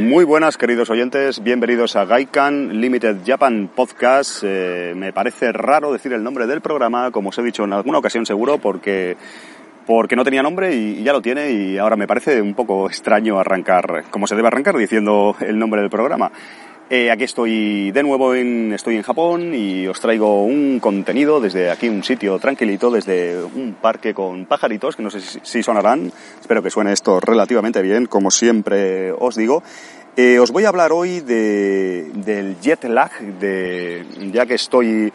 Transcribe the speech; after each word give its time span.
Muy 0.00 0.24
buenas, 0.24 0.56
queridos 0.56 0.88
oyentes. 0.88 1.42
Bienvenidos 1.42 1.94
a 1.94 2.06
Gaikan 2.06 2.80
Limited 2.80 3.18
Japan 3.26 3.68
Podcast. 3.68 4.42
Eh, 4.42 4.94
me 4.96 5.12
parece 5.12 5.52
raro 5.52 5.92
decir 5.92 6.14
el 6.14 6.24
nombre 6.24 6.46
del 6.46 6.62
programa, 6.62 7.10
como 7.10 7.28
os 7.28 7.38
he 7.38 7.42
dicho 7.42 7.64
en 7.64 7.74
alguna 7.74 7.98
ocasión 7.98 8.24
seguro, 8.24 8.56
porque, 8.56 9.18
porque 9.86 10.16
no 10.16 10.24
tenía 10.24 10.42
nombre 10.42 10.74
y, 10.74 11.02
ya 11.04 11.12
lo 11.12 11.20
tiene 11.20 11.52
y 11.52 11.76
ahora 11.76 11.96
me 11.96 12.06
parece 12.06 12.40
un 12.40 12.54
poco 12.54 12.86
extraño 12.86 13.38
arrancar, 13.38 14.04
como 14.10 14.26
se 14.26 14.36
debe 14.36 14.48
arrancar, 14.48 14.74
diciendo 14.78 15.36
el 15.40 15.58
nombre 15.58 15.82
del 15.82 15.90
programa. 15.90 16.32
Eh, 16.92 17.08
aquí 17.08 17.22
estoy 17.22 17.92
de 17.92 18.02
nuevo 18.02 18.34
en, 18.34 18.72
estoy 18.72 18.96
en 18.96 19.02
Japón 19.02 19.54
y 19.54 19.86
os 19.86 20.00
traigo 20.00 20.44
un 20.44 20.80
contenido 20.80 21.40
desde 21.40 21.70
aquí, 21.70 21.88
un 21.88 22.02
sitio 22.02 22.40
tranquilito, 22.40 22.90
desde 22.90 23.40
un 23.40 23.76
parque 23.80 24.12
con 24.12 24.44
pajaritos, 24.46 24.96
que 24.96 25.02
no 25.04 25.08
sé 25.08 25.20
si, 25.20 25.62
sonarán, 25.62 26.10
espero 26.40 26.64
que 26.64 26.70
suene 26.70 26.92
esto 26.92 27.20
relativamente 27.20 27.80
bien, 27.80 28.06
como 28.06 28.32
siempre 28.32 29.12
os 29.12 29.36
digo. 29.36 29.62
Eh, 30.16 30.40
os 30.40 30.50
voy 30.50 30.64
a 30.64 30.68
hablar 30.70 30.90
hoy 30.90 31.20
de, 31.20 32.10
del 32.12 32.58
jet 32.58 32.82
lag, 32.82 33.12
de, 33.38 34.04
ya 34.32 34.44
que 34.46 34.54
estoy 34.54 35.12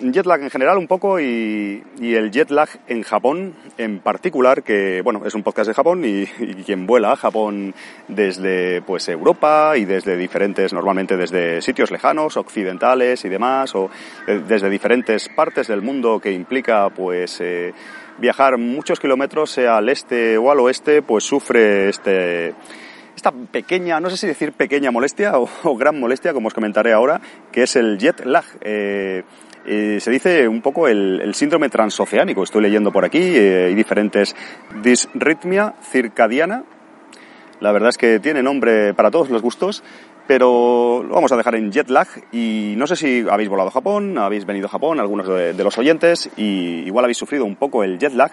jet 0.00 0.26
lag 0.26 0.42
en 0.42 0.50
general 0.50 0.78
un 0.78 0.86
poco 0.86 1.20
y, 1.20 1.82
el 2.00 2.30
jet 2.30 2.50
lag 2.50 2.68
en 2.86 3.02
Japón 3.02 3.54
en 3.76 4.00
particular, 4.00 4.62
que 4.62 5.02
bueno, 5.02 5.22
es 5.26 5.34
un 5.34 5.42
podcast 5.42 5.68
de 5.68 5.74
Japón 5.74 6.04
y, 6.04 6.26
quien 6.64 6.86
vuela 6.86 7.12
a 7.12 7.16
Japón 7.16 7.74
desde 8.08 8.82
pues 8.82 9.08
Europa 9.08 9.74
y 9.76 9.84
desde 9.84 10.16
diferentes, 10.16 10.72
normalmente 10.72 11.16
desde 11.16 11.62
sitios 11.62 11.90
lejanos, 11.90 12.36
occidentales 12.36 13.24
y 13.24 13.28
demás, 13.28 13.74
o 13.74 13.90
desde 14.26 14.70
diferentes 14.70 15.28
partes 15.28 15.68
del 15.68 15.82
mundo 15.82 16.20
que 16.20 16.32
implica 16.32 16.90
pues 16.90 17.40
eh, 17.40 17.72
viajar 18.18 18.58
muchos 18.58 19.00
kilómetros, 19.00 19.50
sea 19.50 19.78
al 19.78 19.88
este 19.88 20.38
o 20.38 20.50
al 20.50 20.60
oeste, 20.60 21.02
pues 21.02 21.24
sufre 21.24 21.88
este 21.88 22.54
esta 23.18 23.32
pequeña, 23.32 23.98
no 23.98 24.10
sé 24.10 24.16
si 24.16 24.28
decir 24.28 24.52
pequeña 24.52 24.92
molestia 24.92 25.32
o, 25.38 25.76
gran 25.76 25.98
molestia, 25.98 26.32
como 26.32 26.46
os 26.48 26.54
comentaré 26.54 26.92
ahora, 26.92 27.20
que 27.50 27.64
es 27.64 27.74
el 27.74 27.98
jet 27.98 28.24
lag. 28.24 28.44
Eh, 28.60 29.24
eh, 29.66 29.98
se 30.00 30.10
dice 30.10 30.48
un 30.48 30.62
poco 30.62 30.88
el, 30.88 31.34
síndrome 31.34 31.68
transoceánico. 31.68 32.42
Estoy 32.42 32.62
leyendo 32.62 32.92
por 32.92 33.04
aquí, 33.04 33.18
eh, 33.20 33.66
hay 33.66 33.74
diferentes 33.74 34.34
disritmia 34.82 35.74
circadiana. 35.82 36.64
La 37.60 37.72
verdad 37.72 37.88
es 37.90 37.98
que 37.98 38.20
tiene 38.20 38.42
nombre 38.42 38.94
para 38.94 39.10
todos 39.10 39.30
los 39.30 39.42
gustos, 39.42 39.82
pero 40.26 41.02
lo 41.02 41.14
vamos 41.14 41.32
a 41.32 41.36
dejar 41.36 41.56
en 41.56 41.72
jet 41.72 41.90
lag. 41.90 42.06
Y 42.32 42.74
no 42.76 42.86
sé 42.86 42.96
si 42.96 43.24
habéis 43.28 43.48
volado 43.48 43.68
a 43.68 43.72
Japón, 43.72 44.16
habéis 44.18 44.44
venido 44.44 44.66
a 44.66 44.70
Japón, 44.70 45.00
algunos 45.00 45.26
de, 45.26 45.52
de 45.54 45.64
los 45.64 45.76
oyentes, 45.76 46.30
y 46.36 46.84
igual 46.86 47.04
habéis 47.04 47.18
sufrido 47.18 47.44
un 47.44 47.56
poco 47.56 47.82
el 47.82 47.98
jet 47.98 48.14
lag. 48.14 48.32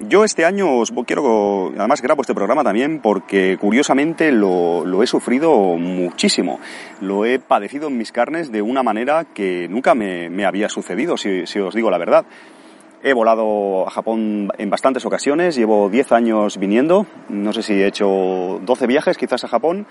Yo 0.00 0.22
este 0.22 0.44
año 0.44 0.76
os 0.76 0.92
quiero, 1.06 1.72
además 1.76 2.00
grabo 2.00 2.22
este 2.22 2.34
programa 2.34 2.62
también 2.62 3.00
porque 3.00 3.58
curiosamente 3.60 4.30
lo, 4.30 5.02
he 5.02 5.06
sufrido 5.08 5.76
muchísimo. 5.76 6.60
Lo 7.00 7.24
he 7.24 7.40
padecido 7.40 7.88
en 7.88 7.98
mis 7.98 8.12
carnes 8.12 8.52
de 8.52 8.62
una 8.62 8.84
manera 8.84 9.24
que 9.24 9.66
nunca 9.68 9.96
me, 9.96 10.46
había 10.46 10.68
sucedido, 10.68 11.16
si, 11.16 11.42
os 11.58 11.74
digo 11.74 11.90
la 11.90 11.98
verdad. 11.98 12.26
He 13.02 13.12
volado 13.12 13.88
a 13.88 13.90
Japón 13.90 14.50
en 14.56 14.70
bastantes 14.70 15.04
ocasiones, 15.04 15.56
llevo 15.56 15.88
10 15.88 16.12
años 16.12 16.58
viniendo, 16.58 17.06
no 17.28 17.52
sé 17.52 17.62
si 17.62 17.74
he 17.74 17.86
hecho 17.86 18.60
12 18.62 18.86
viajes 18.86 19.18
quizás 19.18 19.42
a 19.42 19.48
Japón. 19.48 19.86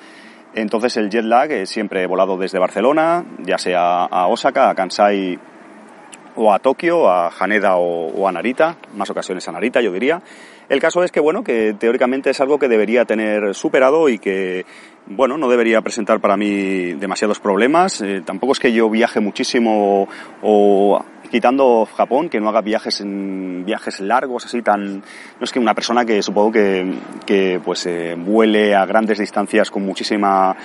Entonces 0.56 0.96
el 0.96 1.10
jet 1.10 1.26
lag, 1.26 1.52
eh, 1.52 1.66
siempre 1.66 2.04
he 2.04 2.08
volado 2.08 2.38
desde 2.38 2.60
Barcelona, 2.60 3.26
ya 3.44 3.58
sea 3.58 4.06
a 4.06 4.28
Osaka, 4.28 4.70
a 4.70 4.76
Kansai 4.76 5.38
o 6.38 6.54
a 6.54 6.60
Tokio, 6.60 7.10
a 7.10 7.30
Haneda 7.38 7.76
o, 7.78 8.28
a 8.28 8.32
Narita, 8.32 8.78
más 8.96 9.10
ocasiones 9.10 9.48
a 9.48 9.52
Narita 9.52 9.82
yo 9.82 9.92
diría. 9.92 10.22
El 10.70 10.80
caso 10.80 11.04
es 11.04 11.12
que 11.12 11.20
bueno, 11.20 11.44
que 11.44 11.74
teóricamente 11.78 12.30
es 12.30 12.40
algo 12.42 12.60
que 12.60 12.68
debería 12.68 13.06
tener 13.06 13.56
superado 13.56 14.10
y 14.10 14.20
que 14.20 14.66
bueno, 15.08 15.38
no 15.38 15.48
debería 15.48 15.82
presentar 15.82 16.20
para 16.20 16.36
mí 16.36 16.94
demasiados 16.94 17.40
problemas. 17.40 18.02
Eh, 18.02 18.22
tampoco 18.26 18.52
es 18.52 18.60
que 18.60 18.74
yo 18.74 18.90
viaje 18.90 19.22
muchísimo 19.22 20.08
o 20.42 21.00
quitando 21.30 21.86
Japón, 21.86 22.30
que 22.30 22.40
no 22.40 22.50
haga 22.50 22.62
viajes 22.62 23.02
en 23.02 23.66
viajes 23.66 24.00
largos 24.00 24.46
así 24.46 24.62
tan 24.62 24.98
no 24.98 25.44
es 25.44 25.52
que 25.52 25.60
una 25.60 25.74
persona 25.74 26.06
que 26.06 26.22
supongo 26.22 26.54
que, 26.54 26.94
que 27.26 27.60
pues 27.64 27.86
eh, 27.86 28.16
vuele 28.18 28.76
a 28.76 28.86
grandes 28.86 29.20
distancias 29.20 29.70
con 29.70 29.86
muchísima 29.86 30.56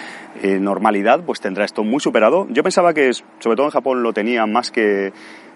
eh, 0.43 0.59
normalidad, 0.59 1.21
pues 1.25 1.41
tendrá 1.41 1.65
esto 1.65 1.85
muy 1.85 2.01
superado. 2.01 2.47
Yo 2.51 2.63
pensaba 2.63 2.95
que 2.95 3.13
sobre 3.13 3.57
todo 3.57 3.67
en 3.67 3.71
Japón 3.71 4.03
lo 4.03 4.13
tenía 4.13 4.47
más 4.47 4.71
que 4.71 5.13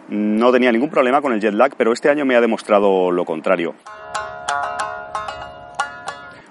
no 0.09 0.53
tenía 0.53 0.73
ningún 0.73 0.91
problema 0.91 1.21
con 1.21 1.33
el 1.33 1.41
jet 1.41 1.55
lag, 1.55 1.75
pero 1.77 1.93
este 1.93 2.09
año 2.09 2.25
me 2.25 2.37
ha 2.37 2.41
demostrado 2.41 3.11
lo 3.11 3.25
contrario. 3.25 3.75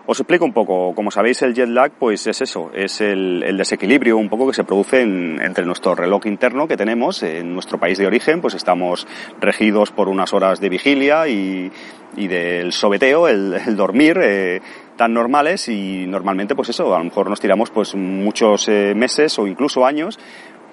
Os 0.07 0.19
explico 0.19 0.45
un 0.45 0.53
poco. 0.53 0.93
Como 0.93 1.09
sabéis, 1.09 1.41
el 1.41 1.55
jet 1.55 1.67
lag, 1.67 1.91
pues 1.97 2.27
es 2.27 2.39
eso, 2.39 2.69
es 2.75 3.01
el, 3.01 3.57
desequilibrio 3.57 4.17
un 4.17 4.29
poco 4.29 4.47
que 4.47 4.53
se 4.53 4.63
produce 4.63 5.01
entre 5.01 5.65
nuestro 5.65 5.95
reloj 5.95 6.27
interno 6.27 6.67
que 6.67 6.77
tenemos 6.77 7.23
en 7.23 7.53
nuestro 7.53 7.79
país 7.79 7.97
de 7.97 8.05
origen, 8.05 8.39
pues 8.39 8.53
estamos 8.53 9.07
regidos 9.41 9.91
por 9.91 10.07
unas 10.07 10.31
horas 10.33 10.59
de 10.59 10.69
vigilia 10.69 11.27
y, 11.27 11.71
del 12.15 12.71
sobeteo, 12.71 13.27
el, 13.27 13.75
dormir, 13.75 14.19
eh, 14.21 14.61
tan 14.95 15.11
normales 15.11 15.67
y 15.69 16.05
normalmente, 16.05 16.55
pues 16.55 16.69
eso, 16.69 16.93
a 16.93 16.99
lo 16.99 17.05
mejor 17.05 17.27
nos 17.27 17.39
tiramos 17.39 17.71
pues 17.71 17.95
muchos 17.95 18.69
eh, 18.69 18.93
meses 18.95 19.39
o 19.39 19.47
incluso 19.47 19.85
años 19.85 20.19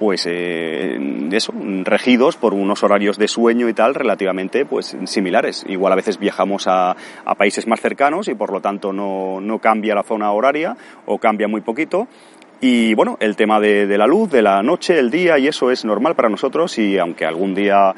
pues 0.02 0.26
eh, 0.28 0.98
eso, 1.30 1.54
regidos 1.84 2.34
por 2.34 2.54
unos 2.54 2.82
horarios 2.82 3.18
de 3.18 3.28
sueño 3.28 3.68
y 3.68 3.72
tal 3.72 3.94
relativamente 3.94 4.66
pues 4.66 4.96
similares. 5.04 5.64
Igual 5.68 5.92
a 5.92 5.94
veces 5.94 6.18
viajamos 6.18 6.64
a, 6.66 6.96
países 7.38 7.68
más 7.68 7.80
cercanos 7.80 8.26
y 8.26 8.34
por 8.34 8.50
lo 8.50 8.60
tanto 8.60 8.92
no, 8.92 9.40
no, 9.40 9.60
cambia 9.60 9.94
la 9.94 10.02
zona 10.02 10.32
horaria 10.32 10.76
o 11.06 11.18
cambia 11.18 11.46
muy 11.46 11.60
poquito. 11.60 12.08
Y 12.60 12.94
bueno, 12.94 13.16
el 13.20 13.36
tema 13.36 13.60
de 13.60 13.96
la 13.96 14.08
luz, 14.08 14.28
de 14.28 14.42
la 14.42 14.60
noche, 14.60 14.98
el 14.98 15.08
día 15.08 15.38
y 15.38 15.46
eso 15.46 15.70
es 15.70 15.84
normal 15.84 16.16
para 16.16 16.28
nosotros 16.28 16.76
y 16.78 16.98
aunque 16.98 17.24
algún 17.24 17.54
día 17.54 17.94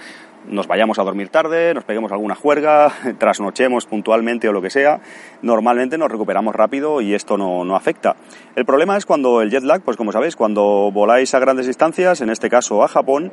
nos 0.48 0.66
vayamos 0.66 0.98
a 0.98 1.02
dormir 1.02 1.28
tarde, 1.28 1.74
nos 1.74 1.84
peguemos 1.84 2.12
alguna 2.12 2.34
juerga, 2.34 2.92
trasnochemos 3.18 3.86
puntualmente 3.86 4.48
o 4.48 4.52
lo 4.52 4.62
que 4.62 4.70
sea, 4.70 5.00
normalmente 5.42 5.98
nos 5.98 6.10
recuperamos 6.10 6.54
rápido 6.54 7.00
y 7.00 7.14
esto 7.14 7.36
no, 7.36 7.64
no, 7.64 7.76
afecta. 7.76 8.16
El 8.56 8.64
problema 8.64 8.96
es 8.96 9.06
cuando 9.06 9.42
el 9.42 9.50
jet 9.50 9.64
lag, 9.64 9.82
pues 9.82 9.96
como 9.96 10.12
sabéis, 10.12 10.36
cuando 10.36 10.90
voláis 10.92 11.34
a 11.34 11.38
grandes 11.38 11.66
distancias, 11.66 12.20
en 12.20 12.30
este 12.30 12.50
caso 12.50 12.82
a 12.82 12.88
Japón, 12.88 13.32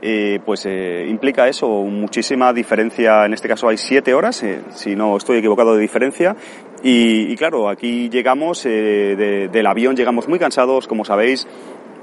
eh, 0.00 0.38
pues 0.44 0.64
eh, 0.66 1.06
implica 1.08 1.48
eso, 1.48 1.68
muchísima 1.82 2.52
diferencia, 2.52 3.24
en 3.24 3.34
este 3.34 3.48
caso 3.48 3.68
hay 3.68 3.76
siete 3.76 4.14
horas, 4.14 4.42
eh, 4.44 4.60
si 4.70 4.94
no 4.94 5.16
estoy 5.16 5.38
equivocado 5.38 5.74
de 5.74 5.80
diferencia, 5.80 6.36
y, 6.80 7.34
claro, 7.34 7.68
aquí 7.68 8.08
llegamos, 8.08 8.62
del 8.62 9.66
avión 9.66 9.96
llegamos 9.96 10.28
muy 10.28 10.38
cansados, 10.38 10.86
como 10.86 11.04
sabéis, 11.04 11.48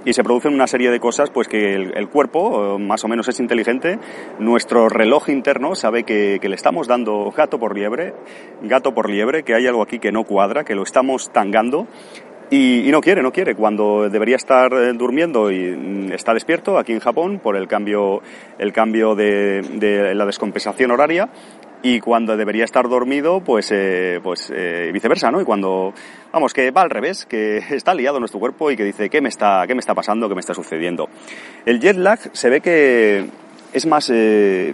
y 0.06 0.14
se 0.14 0.24
producen 0.24 0.54
una 0.54 0.68
serie 0.68 0.92
de 0.92 1.00
cosas 1.00 1.32
pues 1.32 1.48
que 1.48 1.74
el, 1.74 2.08
cuerpo 2.10 2.78
más 2.80 3.04
o 3.04 3.08
menos 3.08 3.28
es 3.28 3.40
inteligente, 3.40 4.00
nuestro 4.40 4.88
reloj 4.88 5.30
interno 5.30 5.76
sabe 5.76 6.04
que, 6.04 6.40
le 6.46 6.56
estamos 6.56 6.88
dando 6.88 7.32
gato 7.36 7.60
por 7.60 7.76
liebre, 7.76 8.14
gato 8.62 8.94
por 8.94 9.10
liebre, 9.10 9.44
que 9.44 9.56
hay 9.56 9.66
algo 9.66 9.82
aquí 9.82 9.98
que 9.98 10.12
no 10.12 10.24
cuadra, 10.24 10.64
que 10.64 10.76
lo 10.76 10.84
estamos 10.84 11.32
tangando 11.32 11.88
y, 12.52 12.88
no 12.92 13.02
quiere, 13.02 13.24
no 13.24 13.32
quiere. 13.32 13.56
Cuando 13.56 14.08
debería 14.08 14.36
estar 14.36 14.72
eh, 14.74 14.94
durmiendo 14.94 15.52
y 15.52 15.76
mm, 15.76 16.12
está 16.12 16.36
despierto 16.36 16.78
aquí 16.78 16.94
en 16.94 17.00
Japón 17.00 17.40
por 17.40 17.56
el 17.58 17.68
cambio, 17.68 18.22
el 18.60 18.72
cambio 18.72 19.16
de 19.16 20.14
la 20.14 20.26
descompensación 20.28 20.92
horaria, 20.92 21.30
y 21.86 22.00
cuando 22.00 22.36
debería 22.36 22.64
estar 22.64 22.90
dormido, 22.90 23.42
pues, 23.42 23.72
eh, 23.72 24.20
pues 24.24 24.52
eh, 24.52 24.90
viceversa, 24.92 25.30
¿no? 25.30 25.40
Y 25.40 25.46
cuando, 25.46 25.94
vamos, 26.34 26.52
que 26.52 26.72
va 26.72 26.82
al 26.82 26.90
revés, 26.90 27.28
que 27.28 27.58
está 27.70 27.94
liado 27.94 28.20
nuestro 28.20 28.40
cuerpo 28.40 28.72
y 28.72 28.76
que 28.76 28.84
dice, 28.84 29.08
¿qué 29.08 29.22
me 29.22 29.30
está, 29.30 29.66
qué 29.68 29.76
me 29.76 29.82
está 29.82 29.94
pasando, 29.94 30.28
qué 30.28 30.34
me 30.34 30.40
está 30.40 30.56
sucediendo? 30.56 31.08
El 31.64 31.80
jet 31.80 31.96
lag 31.96 32.20
se 32.34 32.50
ve 32.50 32.62
que 32.62 33.30
es 33.72 33.86
más, 33.86 34.10
eh, 34.12 34.74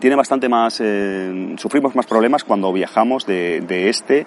tiene 0.00 0.16
bastante 0.16 0.48
más, 0.48 0.80
eh, 0.82 1.54
sufrimos 1.58 1.94
más 1.94 2.06
problemas 2.06 2.44
cuando 2.44 2.72
viajamos 2.72 3.26
de, 3.26 3.60
de 3.60 3.90
este 3.90 4.24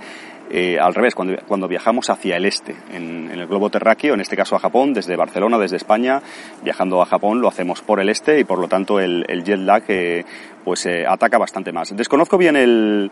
eh, 0.52 0.78
al 0.80 0.96
revés, 0.96 1.14
cuando, 1.14 1.36
cuando, 1.48 1.68
viajamos 1.68 2.10
hacia 2.10 2.36
el 2.38 2.46
este, 2.46 2.76
en, 2.92 3.30
el 3.30 3.46
globo 3.48 3.70
terráqueo, 3.70 4.14
en 4.14 4.22
este 4.22 4.36
caso 4.36 4.56
a 4.56 4.60
Japón, 4.60 4.94
desde 4.94 5.16
Barcelona, 5.16 5.58
desde 5.60 5.78
España, 5.78 6.22
viajando 6.64 7.02
a 7.02 7.06
Japón, 7.06 7.40
lo 7.42 7.48
hacemos 7.48 7.82
por 7.82 8.00
el 8.00 8.10
este 8.10 8.40
y 8.40 8.44
por 8.44 8.60
lo 8.60 8.68
tanto 8.68 9.00
el, 9.00 9.26
jet 9.44 9.60
lag 9.60 9.84
eh, 9.88 10.26
pues 10.64 10.86
eh, 10.86 11.06
ataca 11.08 11.38
bastante 11.38 11.72
más. 11.72 11.96
Desconozco 11.96 12.38
bien 12.38 12.56
el, 12.56 13.12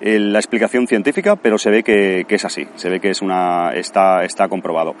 la 0.00 0.38
explicación 0.38 0.86
científica, 0.86 1.36
pero 1.36 1.56
se 1.56 1.70
ve 1.70 1.82
que, 1.82 2.24
que, 2.28 2.34
es 2.34 2.44
así, 2.44 2.66
se 2.76 2.90
ve 2.90 3.00
que 3.00 3.10
es 3.10 3.22
una, 3.22 3.72
está, 3.74 4.24
está 4.24 4.48
comprobado. 4.48 4.94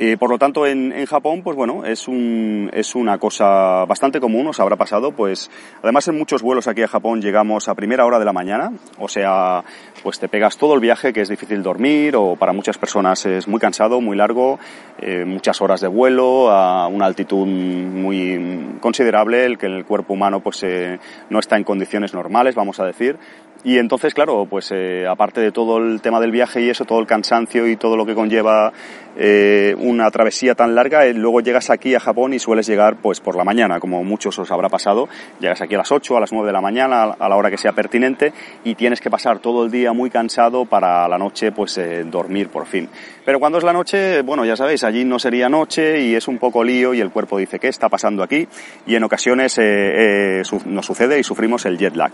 Eh, 0.00 0.16
por 0.16 0.30
lo 0.30 0.38
tanto, 0.38 0.64
en, 0.64 0.92
en, 0.92 1.06
Japón, 1.06 1.42
pues 1.42 1.56
bueno, 1.56 1.84
es, 1.84 2.06
un, 2.06 2.70
es 2.72 2.94
una 2.94 3.18
cosa 3.18 3.84
bastante 3.84 4.20
común, 4.20 4.46
os 4.46 4.60
habrá 4.60 4.76
pasado, 4.76 5.10
pues 5.10 5.50
además 5.82 6.06
en 6.06 6.16
muchos 6.16 6.40
vuelos 6.40 6.68
aquí 6.68 6.82
a 6.82 6.88
Japón 6.88 7.20
llegamos 7.20 7.68
a 7.68 7.74
primera 7.74 8.06
hora 8.06 8.20
de 8.20 8.24
la 8.24 8.32
mañana, 8.32 8.72
o 9.00 9.08
sea, 9.08 9.64
pues 10.04 10.20
te 10.20 10.28
pegas 10.28 10.56
todo 10.56 10.74
el 10.74 10.80
viaje 10.80 11.12
que 11.12 11.22
es 11.22 11.28
difícil 11.28 11.64
dormir 11.64 12.14
o 12.14 12.36
para 12.36 12.52
muchas 12.52 12.78
personas 12.78 13.26
es 13.26 13.48
muy 13.48 13.58
cansado, 13.58 14.00
muy 14.00 14.16
largo, 14.16 14.60
eh, 15.00 15.24
muchas 15.24 15.60
horas 15.60 15.80
de 15.80 15.88
vuelo 15.88 16.48
a 16.48 16.86
una 16.86 17.06
altitud 17.06 17.46
muy 17.46 18.76
considerable, 18.80 19.46
el 19.46 19.58
que 19.58 19.66
el 19.66 19.84
cuerpo 19.84 20.14
humano 20.14 20.38
pues 20.38 20.62
eh, 20.62 21.00
no 21.28 21.40
está 21.40 21.56
en 21.56 21.64
condiciones 21.64 22.14
normales, 22.14 22.54
vamos 22.54 22.78
a 22.78 22.84
decir, 22.84 23.18
y 23.64 23.78
entonces, 23.78 24.14
claro, 24.14 24.46
pues 24.48 24.70
eh, 24.72 25.06
aparte 25.08 25.40
de 25.40 25.52
todo 25.52 25.78
el 25.78 26.00
tema 26.00 26.20
del 26.20 26.30
viaje 26.30 26.60
y 26.60 26.70
eso, 26.70 26.84
todo 26.84 27.00
el 27.00 27.06
cansancio 27.06 27.66
y 27.66 27.76
todo 27.76 27.96
lo 27.96 28.06
que 28.06 28.14
conlleva 28.14 28.72
eh, 29.20 29.74
una 29.78 30.08
travesía 30.12 30.54
tan 30.54 30.76
larga, 30.76 31.04
eh, 31.04 31.12
luego 31.12 31.40
llegas 31.40 31.70
aquí 31.70 31.92
a 31.96 31.98
Japón 32.00 32.34
y 32.34 32.38
sueles 32.38 32.68
llegar 32.68 32.98
pues 33.02 33.18
por 33.18 33.34
la 33.34 33.42
mañana, 33.42 33.80
como 33.80 34.04
muchos 34.04 34.38
os 34.38 34.50
habrá 34.52 34.68
pasado. 34.68 35.08
Llegas 35.40 35.60
aquí 35.60 35.74
a 35.74 35.78
las 35.78 35.90
8, 35.90 36.16
a 36.16 36.20
las 36.20 36.32
9 36.32 36.46
de 36.46 36.52
la 36.52 36.60
mañana, 36.60 37.02
a 37.18 37.28
la 37.28 37.36
hora 37.36 37.50
que 37.50 37.58
sea 37.58 37.72
pertinente 37.72 38.32
y 38.62 38.76
tienes 38.76 39.00
que 39.00 39.10
pasar 39.10 39.40
todo 39.40 39.64
el 39.64 39.72
día 39.72 39.92
muy 39.92 40.08
cansado 40.08 40.66
para 40.66 41.08
la 41.08 41.18
noche 41.18 41.50
pues 41.50 41.76
eh, 41.78 42.04
dormir 42.04 42.48
por 42.48 42.66
fin. 42.66 42.88
Pero 43.24 43.40
cuando 43.40 43.58
es 43.58 43.64
la 43.64 43.72
noche, 43.72 44.22
bueno, 44.22 44.44
ya 44.44 44.54
sabéis, 44.54 44.84
allí 44.84 45.04
no 45.04 45.18
sería 45.18 45.48
noche 45.48 46.00
y 46.00 46.14
es 46.14 46.28
un 46.28 46.38
poco 46.38 46.62
lío 46.62 46.94
y 46.94 47.00
el 47.00 47.10
cuerpo 47.10 47.38
dice, 47.38 47.58
¿qué 47.58 47.66
está 47.66 47.88
pasando 47.88 48.22
aquí? 48.22 48.46
Y 48.86 48.94
en 48.94 49.02
ocasiones 49.02 49.58
eh, 49.58 50.42
nos 50.66 50.86
sucede 50.86 51.18
y 51.18 51.24
sufrimos 51.24 51.66
el 51.66 51.76
jet 51.76 51.96
lag. 51.96 52.12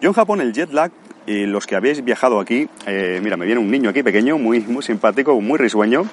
Yo 0.00 0.08
en 0.08 0.14
Japón 0.14 0.40
el 0.40 0.52
jet 0.54 0.72
lag, 0.72 0.90
y 1.26 1.44
los 1.44 1.66
que 1.66 1.76
habéis 1.76 2.02
viajado 2.02 2.40
aquí, 2.40 2.68
eh, 2.86 3.20
mira, 3.22 3.36
me 3.36 3.44
viene 3.44 3.60
un 3.60 3.70
niño 3.70 3.90
aquí 3.90 4.02
pequeño, 4.02 4.38
muy, 4.38 4.60
muy 4.60 4.82
simpático, 4.82 5.38
muy 5.40 5.58
risueño, 5.58 6.06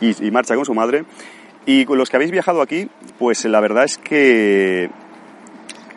y, 0.00 0.26
y, 0.26 0.30
marcha 0.30 0.54
con 0.54 0.64
su 0.64 0.72
madre. 0.72 1.04
Y 1.66 1.84
con 1.84 1.98
los 1.98 2.08
que 2.08 2.16
habéis 2.16 2.30
viajado 2.30 2.62
aquí, 2.62 2.88
pues 3.18 3.44
la 3.44 3.58
verdad 3.58 3.84
es 3.84 3.98
que, 3.98 4.88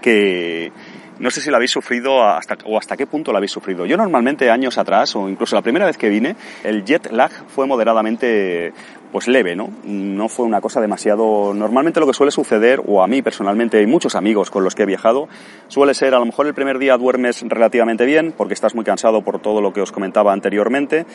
que 0.02 0.72
no 1.20 1.30
sé 1.30 1.42
si 1.42 1.50
lo 1.52 1.58
habéis 1.58 1.72
sufrido 1.72 2.24
hasta, 2.24 2.58
o 2.66 2.78
hasta 2.78 2.98
qué 2.98 3.06
punto 3.06 3.32
lo 3.32 3.38
habéis 3.38 3.52
sufrido. 3.52 3.86
Yo 3.86 3.96
normalmente 3.96 4.50
años 4.50 4.78
atrás, 4.78 5.16
o 5.16 5.30
incluso 5.30 5.56
la 5.56 5.62
primera 5.62 5.86
vez 5.86 5.98
que 5.98 6.10
vine, 6.10 6.36
el 6.64 6.86
jet 6.86 7.12
lag 7.12 7.32
fue 7.50 7.68
moderadamente 7.68 8.74
pues 9.12 9.28
leve, 9.28 9.56
¿no? 9.56 9.70
No 9.84 10.30
fue 10.30 10.46
una 10.46 10.62
cosa 10.62 10.82
demasiado... 10.82 11.54
Normalmente 11.54 12.00
lo 12.00 12.08
que 12.08 12.14
suele 12.14 12.32
suceder, 12.32 12.82
o 12.86 13.02
a 13.02 13.08
mí 13.08 13.22
personalmente 13.22 13.82
y 13.82 13.88
muchos 13.88 14.16
amigos 14.16 14.52
con 14.52 14.64
los 14.64 14.76
que 14.76 14.84
he 14.84 14.86
viajado, 14.86 15.28
suele 15.68 15.94
ser 15.94 16.14
a 16.14 16.20
lo 16.20 16.26
mejor 16.26 16.48
el 16.48 16.54
primer 16.54 16.78
día 16.78 16.98
duermes 16.98 17.44
relativamente 17.48 18.06
bien 18.06 18.34
porque 18.36 18.54
estás 18.54 18.76
muy 18.76 18.86
cansado 18.86 19.22
por 19.22 19.40
todo 19.40 19.62
lo 19.62 19.74
que 19.74 19.82
os 19.82 19.92
comentaba 19.92 20.34
anteriormente 20.34 21.06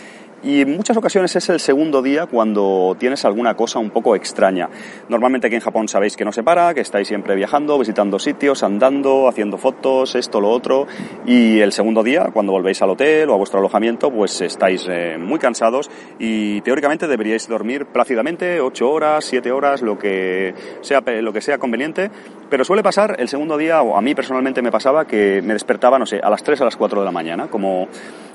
y 0.43 0.61
en 0.61 0.76
muchas 0.76 0.96
ocasiones 0.96 1.35
es 1.37 1.49
el 1.49 1.58
segundo 1.58 2.02
día 2.02 2.26
cuando 2.26 2.96
tienes 2.99 3.25
alguna 3.25 3.55
cosa 3.55 3.79
un 3.79 3.91
poco 3.91 4.14
extraña. 4.14 4.69
Normalmente 5.08 5.46
aquí 5.46 5.56
en 5.56 5.62
Japón 5.62 5.88
sabéis 5.88 6.17
que 6.17 6.25
no 6.25 6.32
se 6.32 6.43
para, 6.43 6.75
que 6.75 6.81
estáis 6.81 7.08
siempre 7.08 7.35
viajando, 7.35 7.79
visitando 7.79 8.19
sitios, 8.19 8.62
andando, 8.62 9.26
haciendo 9.29 9.56
fotos, 9.56 10.14
esto, 10.14 10.41
lo 10.41 10.50
otro 10.50 10.87
y 11.25 11.61
el 11.61 11.73
segundo 11.73 12.02
día, 12.02 12.29
cuando 12.32 12.52
volvéis 12.52 12.82
al 12.82 12.91
hotel 12.91 13.31
o 13.31 13.35
a 13.35 13.37
vuestro 13.37 13.61
alojamiento, 13.61 14.11
pues 14.11 14.41
estáis 14.43 14.87
eh, 14.91 15.17
muy 15.19 15.38
cansados 15.38 15.91
y 16.19 16.61
teóricamente 16.61 17.06
deberíais 17.06 17.49
dormir 17.49 17.84
plácidamente, 17.93 18.61
8 18.61 18.91
horas, 18.91 19.25
7 19.25 19.53
horas, 19.53 19.83
lo 19.83 19.99
que 19.99 20.55
sea, 20.81 21.01
lo 21.01 21.33
que 21.33 21.41
sea 21.41 21.59
conveniente, 21.59 22.11
pero 22.51 22.65
suele 22.65 22.83
pasar 22.83 23.17
el 23.19 23.29
segundo 23.29 23.57
día, 23.57 23.83
o 23.83 23.97
a 23.97 24.03
mí 24.03 24.15
personalmente 24.15 24.63
me 24.63 24.71
pasaba, 24.71 25.07
que 25.07 25.43
me 25.43 25.55
despertaba, 25.55 25.99
no 25.99 26.07
sé, 26.07 26.21
a 26.23 26.31
las 26.31 26.43
3 26.43 26.61
a 26.61 26.65
las 26.65 26.77
4 26.77 27.01
de 27.01 27.05
la 27.05 27.13
mañana, 27.13 27.49
como 27.49 27.89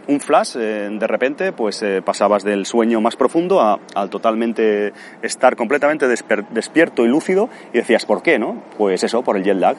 un 0.07 0.19
flash, 0.19 0.55
eh, 0.57 0.89
de 0.91 1.07
repente, 1.07 1.51
pues 1.51 1.81
eh, 1.83 2.01
pasabas 2.03 2.43
del 2.43 2.65
sueño 2.65 2.99
más 2.99 3.15
profundo 3.15 3.61
a, 3.61 3.79
al 3.93 4.09
totalmente 4.09 4.91
estar 5.21 5.55
completamente 5.55 6.07
despierto 6.07 7.05
y 7.05 7.07
lúcido 7.07 7.49
y 7.73 7.77
decías, 7.77 8.05
¿por 8.05 8.23
qué, 8.23 8.39
no? 8.39 8.63
Pues 8.77 9.03
eso, 9.03 9.21
por 9.23 9.37
el 9.37 9.43
jet 9.43 9.57
lag 9.57 9.77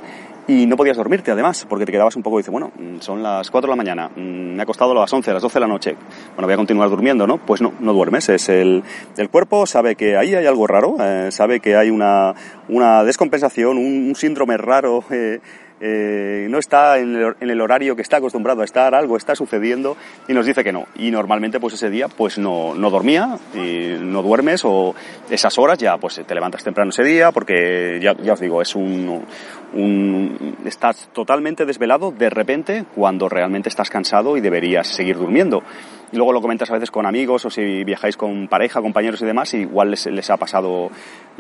y 0.51 0.67
no 0.67 0.77
podías 0.77 0.97
dormirte 0.97 1.31
además, 1.31 1.65
porque 1.69 1.87
te 1.87 1.93
quedabas 1.93 2.17
un 2.17 2.25
poco 2.25 2.39
y 2.39 2.41
dices, 2.41 2.51
bueno, 2.51 2.73
mm, 2.77 2.99
son 2.99 3.23
las 3.23 3.49
4 3.51 3.69
de 3.69 3.73
la 3.73 3.77
mañana, 3.77 4.09
mm, 4.09 4.57
me 4.57 4.63
ha 4.63 4.67
costado 4.67 4.93
las 4.93 5.13
11, 5.13 5.31
a 5.31 5.35
las 5.35 5.43
12 5.43 5.55
de 5.55 5.61
la 5.61 5.69
noche, 5.69 5.97
bueno, 6.35 6.49
voy 6.49 6.55
a 6.55 6.57
continuar 6.57 6.91
durmiendo, 6.91 7.25
¿no? 7.27 7.39
Pues 7.39 7.63
no, 7.63 7.73
no 7.79 7.93
duermes, 7.93 8.29
es 8.29 8.49
el, 8.49 8.83
el 9.17 9.29
cuerpo 9.31 9.65
sabe 9.67 9.95
que 9.95 10.17
ahí 10.17 10.35
hay 10.35 10.47
algo 10.47 10.67
raro, 10.67 10.97
eh, 11.01 11.29
sabe 11.31 11.61
que 11.61 11.77
hay 11.77 11.91
una, 11.91 12.35
una 12.69 13.05
descompensación, 13.05 13.79
un, 13.79 14.09
un 14.09 14.15
síndrome 14.17 14.57
raro, 14.57 15.05
eh, 15.11 15.39
eh, 15.81 16.47
no 16.51 16.59
está 16.59 16.99
en 16.99 17.17
el, 17.17 17.35
en 17.41 17.51
el, 17.51 17.61
horario 17.61 17.97
que 17.97 18.03
está 18.03 18.19
acostumbrado 18.19 18.61
a 18.61 18.65
estar, 18.65 18.95
algo 18.95 19.17
está 19.17 19.35
sucediendo 19.35 19.97
y 20.29 20.35
nos 20.35 20.45
dice 20.45 20.63
que 20.63 20.73
no. 20.73 20.87
Y 20.97 21.11
normalmente 21.11 21.59
pues 21.59 21.75
ese 21.75 21.89
día 21.89 22.09
pues 22.09 22.39
no, 22.39 22.75
no 22.75 22.91
dormía, 22.91 23.39
y 23.55 23.97
no 23.99 24.23
duermes 24.23 24.63
o 24.65 24.95
esas 25.31 25.59
horas 25.59 25.79
ya 25.79 25.97
pues 25.97 26.21
te 26.27 26.35
levantas 26.35 26.63
temprano 26.63 26.91
ese 26.91 27.03
día 27.03 27.33
porque 27.33 27.99
ya, 28.03 28.15
ya 28.17 28.35
os 28.35 28.41
digo, 28.41 28.61
es 28.61 28.75
un, 28.75 29.25
un, 29.73 30.57
estás 30.65 31.09
totalmente 31.13 31.65
desvelado 31.65 32.11
de 32.11 32.29
repente 32.29 32.85
cuando 32.95 33.29
realmente 33.29 33.69
estás 33.69 33.91
cansado 33.91 34.37
y 34.37 34.41
deberías 34.41 34.87
seguir 34.87 35.17
durmiendo. 35.17 35.63
Y 36.13 36.17
luego 36.17 36.33
lo 36.33 36.41
comentas 36.41 36.69
a 36.71 36.75
veces 36.75 36.91
con 36.91 37.07
amigos 37.07 37.45
o 37.45 37.51
si 37.51 37.85
viajáis 37.85 38.17
con 38.17 38.49
pareja, 38.49 38.81
compañeros 38.81 39.23
y 39.23 39.27
demás, 39.27 39.55
igual 39.55 39.93
les, 39.93 40.07
les 40.07 40.29
ha 40.29 40.37
pasado 40.37 40.91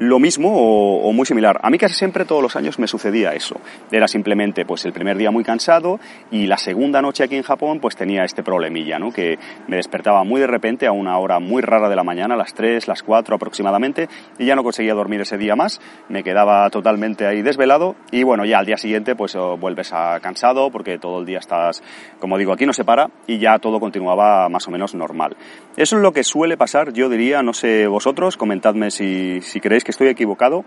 lo 0.00 0.19
mismo 0.19 0.50
o, 0.55 1.12
muy 1.12 1.26
similar. 1.26 1.61
A 1.62 1.69
mí 1.69 1.76
casi 1.76 1.94
siempre 1.94 2.25
todos 2.25 2.43
los 2.43 2.56
años 2.56 2.79
me 2.79 2.87
sucedía 2.87 3.35
eso. 3.35 3.61
Era 3.93 4.08
simplemente 4.08 4.64
pues 4.64 4.87
el 4.87 4.94
primer 4.94 5.19
día 5.19 5.31
muy 5.31 5.44
cansado 5.44 6.00
y 6.31 6.47
la 6.47 6.56
segunda 6.56 7.02
noche 7.02 7.23
aquí 7.23 7.37
en 7.37 7.43
Japón 7.43 7.81
pues 7.81 7.97
tenía 7.97 8.25
este 8.25 8.43
problemilla, 8.43 8.99
¿no? 8.99 9.12
Que 9.12 9.38
me 9.69 9.76
despertaba 9.76 10.25
muy 10.25 10.41
de 10.41 10.47
repente 10.47 10.87
a 10.87 10.93
una 10.93 11.19
hora 11.19 11.38
muy 11.38 11.61
rara 11.61 11.91
de 11.91 11.97
la 11.97 12.02
mañana, 12.02 12.32
a 12.32 12.38
las 12.38 12.55
3, 12.55 12.88
las 12.88 13.02
4 13.02 13.37
aproximadamente, 13.37 14.08
y 14.38 14.47
ya 14.47 14.56
no 14.56 14.62
conseguía 14.62 14.94
dormir 14.94 15.20
ese 15.20 15.37
día 15.37 15.55
más. 15.55 15.82
Me 16.08 16.25
quedaba 16.25 16.71
totalmente 16.71 17.26
ahí 17.26 17.42
desvelado 17.42 17.95
y 18.11 18.23
bueno, 18.23 18.47
ya 18.47 18.61
al 18.61 18.64
día 18.64 18.78
siguiente 18.78 19.14
pues 19.16 19.37
vuelves 19.59 19.92
a 19.92 20.19
cansado 20.21 20.71
porque 20.71 20.99
todo 20.99 21.21
el 21.21 21.26
día 21.26 21.40
estás, 21.40 21.83
como 22.19 22.38
digo, 22.38 22.54
aquí 22.54 22.64
no 22.64 22.73
se 22.73 22.85
para 22.85 23.11
y 23.26 23.38
ya 23.38 23.59
todo 23.59 23.78
continuaba 23.78 24.49
más 24.49 24.66
o 24.66 24.71
menos 24.71 24.95
normal. 24.95 25.37
Eso 25.77 25.97
es 25.97 26.03
lo 26.03 26.12
que 26.12 26.25
suele 26.25 26.57
pasar, 26.57 26.93
yo 26.93 27.09
diría, 27.09 27.43
no 27.43 27.53
sé 27.53 27.87
vosotros, 27.87 28.37
comentadme 28.37 28.91
si, 28.91 29.41
si 29.41 29.61
creéis 29.61 29.85
que 29.85 29.93
estoy 29.93 30.09
equivocado, 30.09 30.65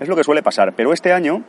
es 0.00 0.08
lo 0.08 0.16
que 0.16 0.24
suele 0.24 0.42
pasar, 0.42 0.74
pero 0.74 0.92
este 0.92 1.12
año 1.12 1.42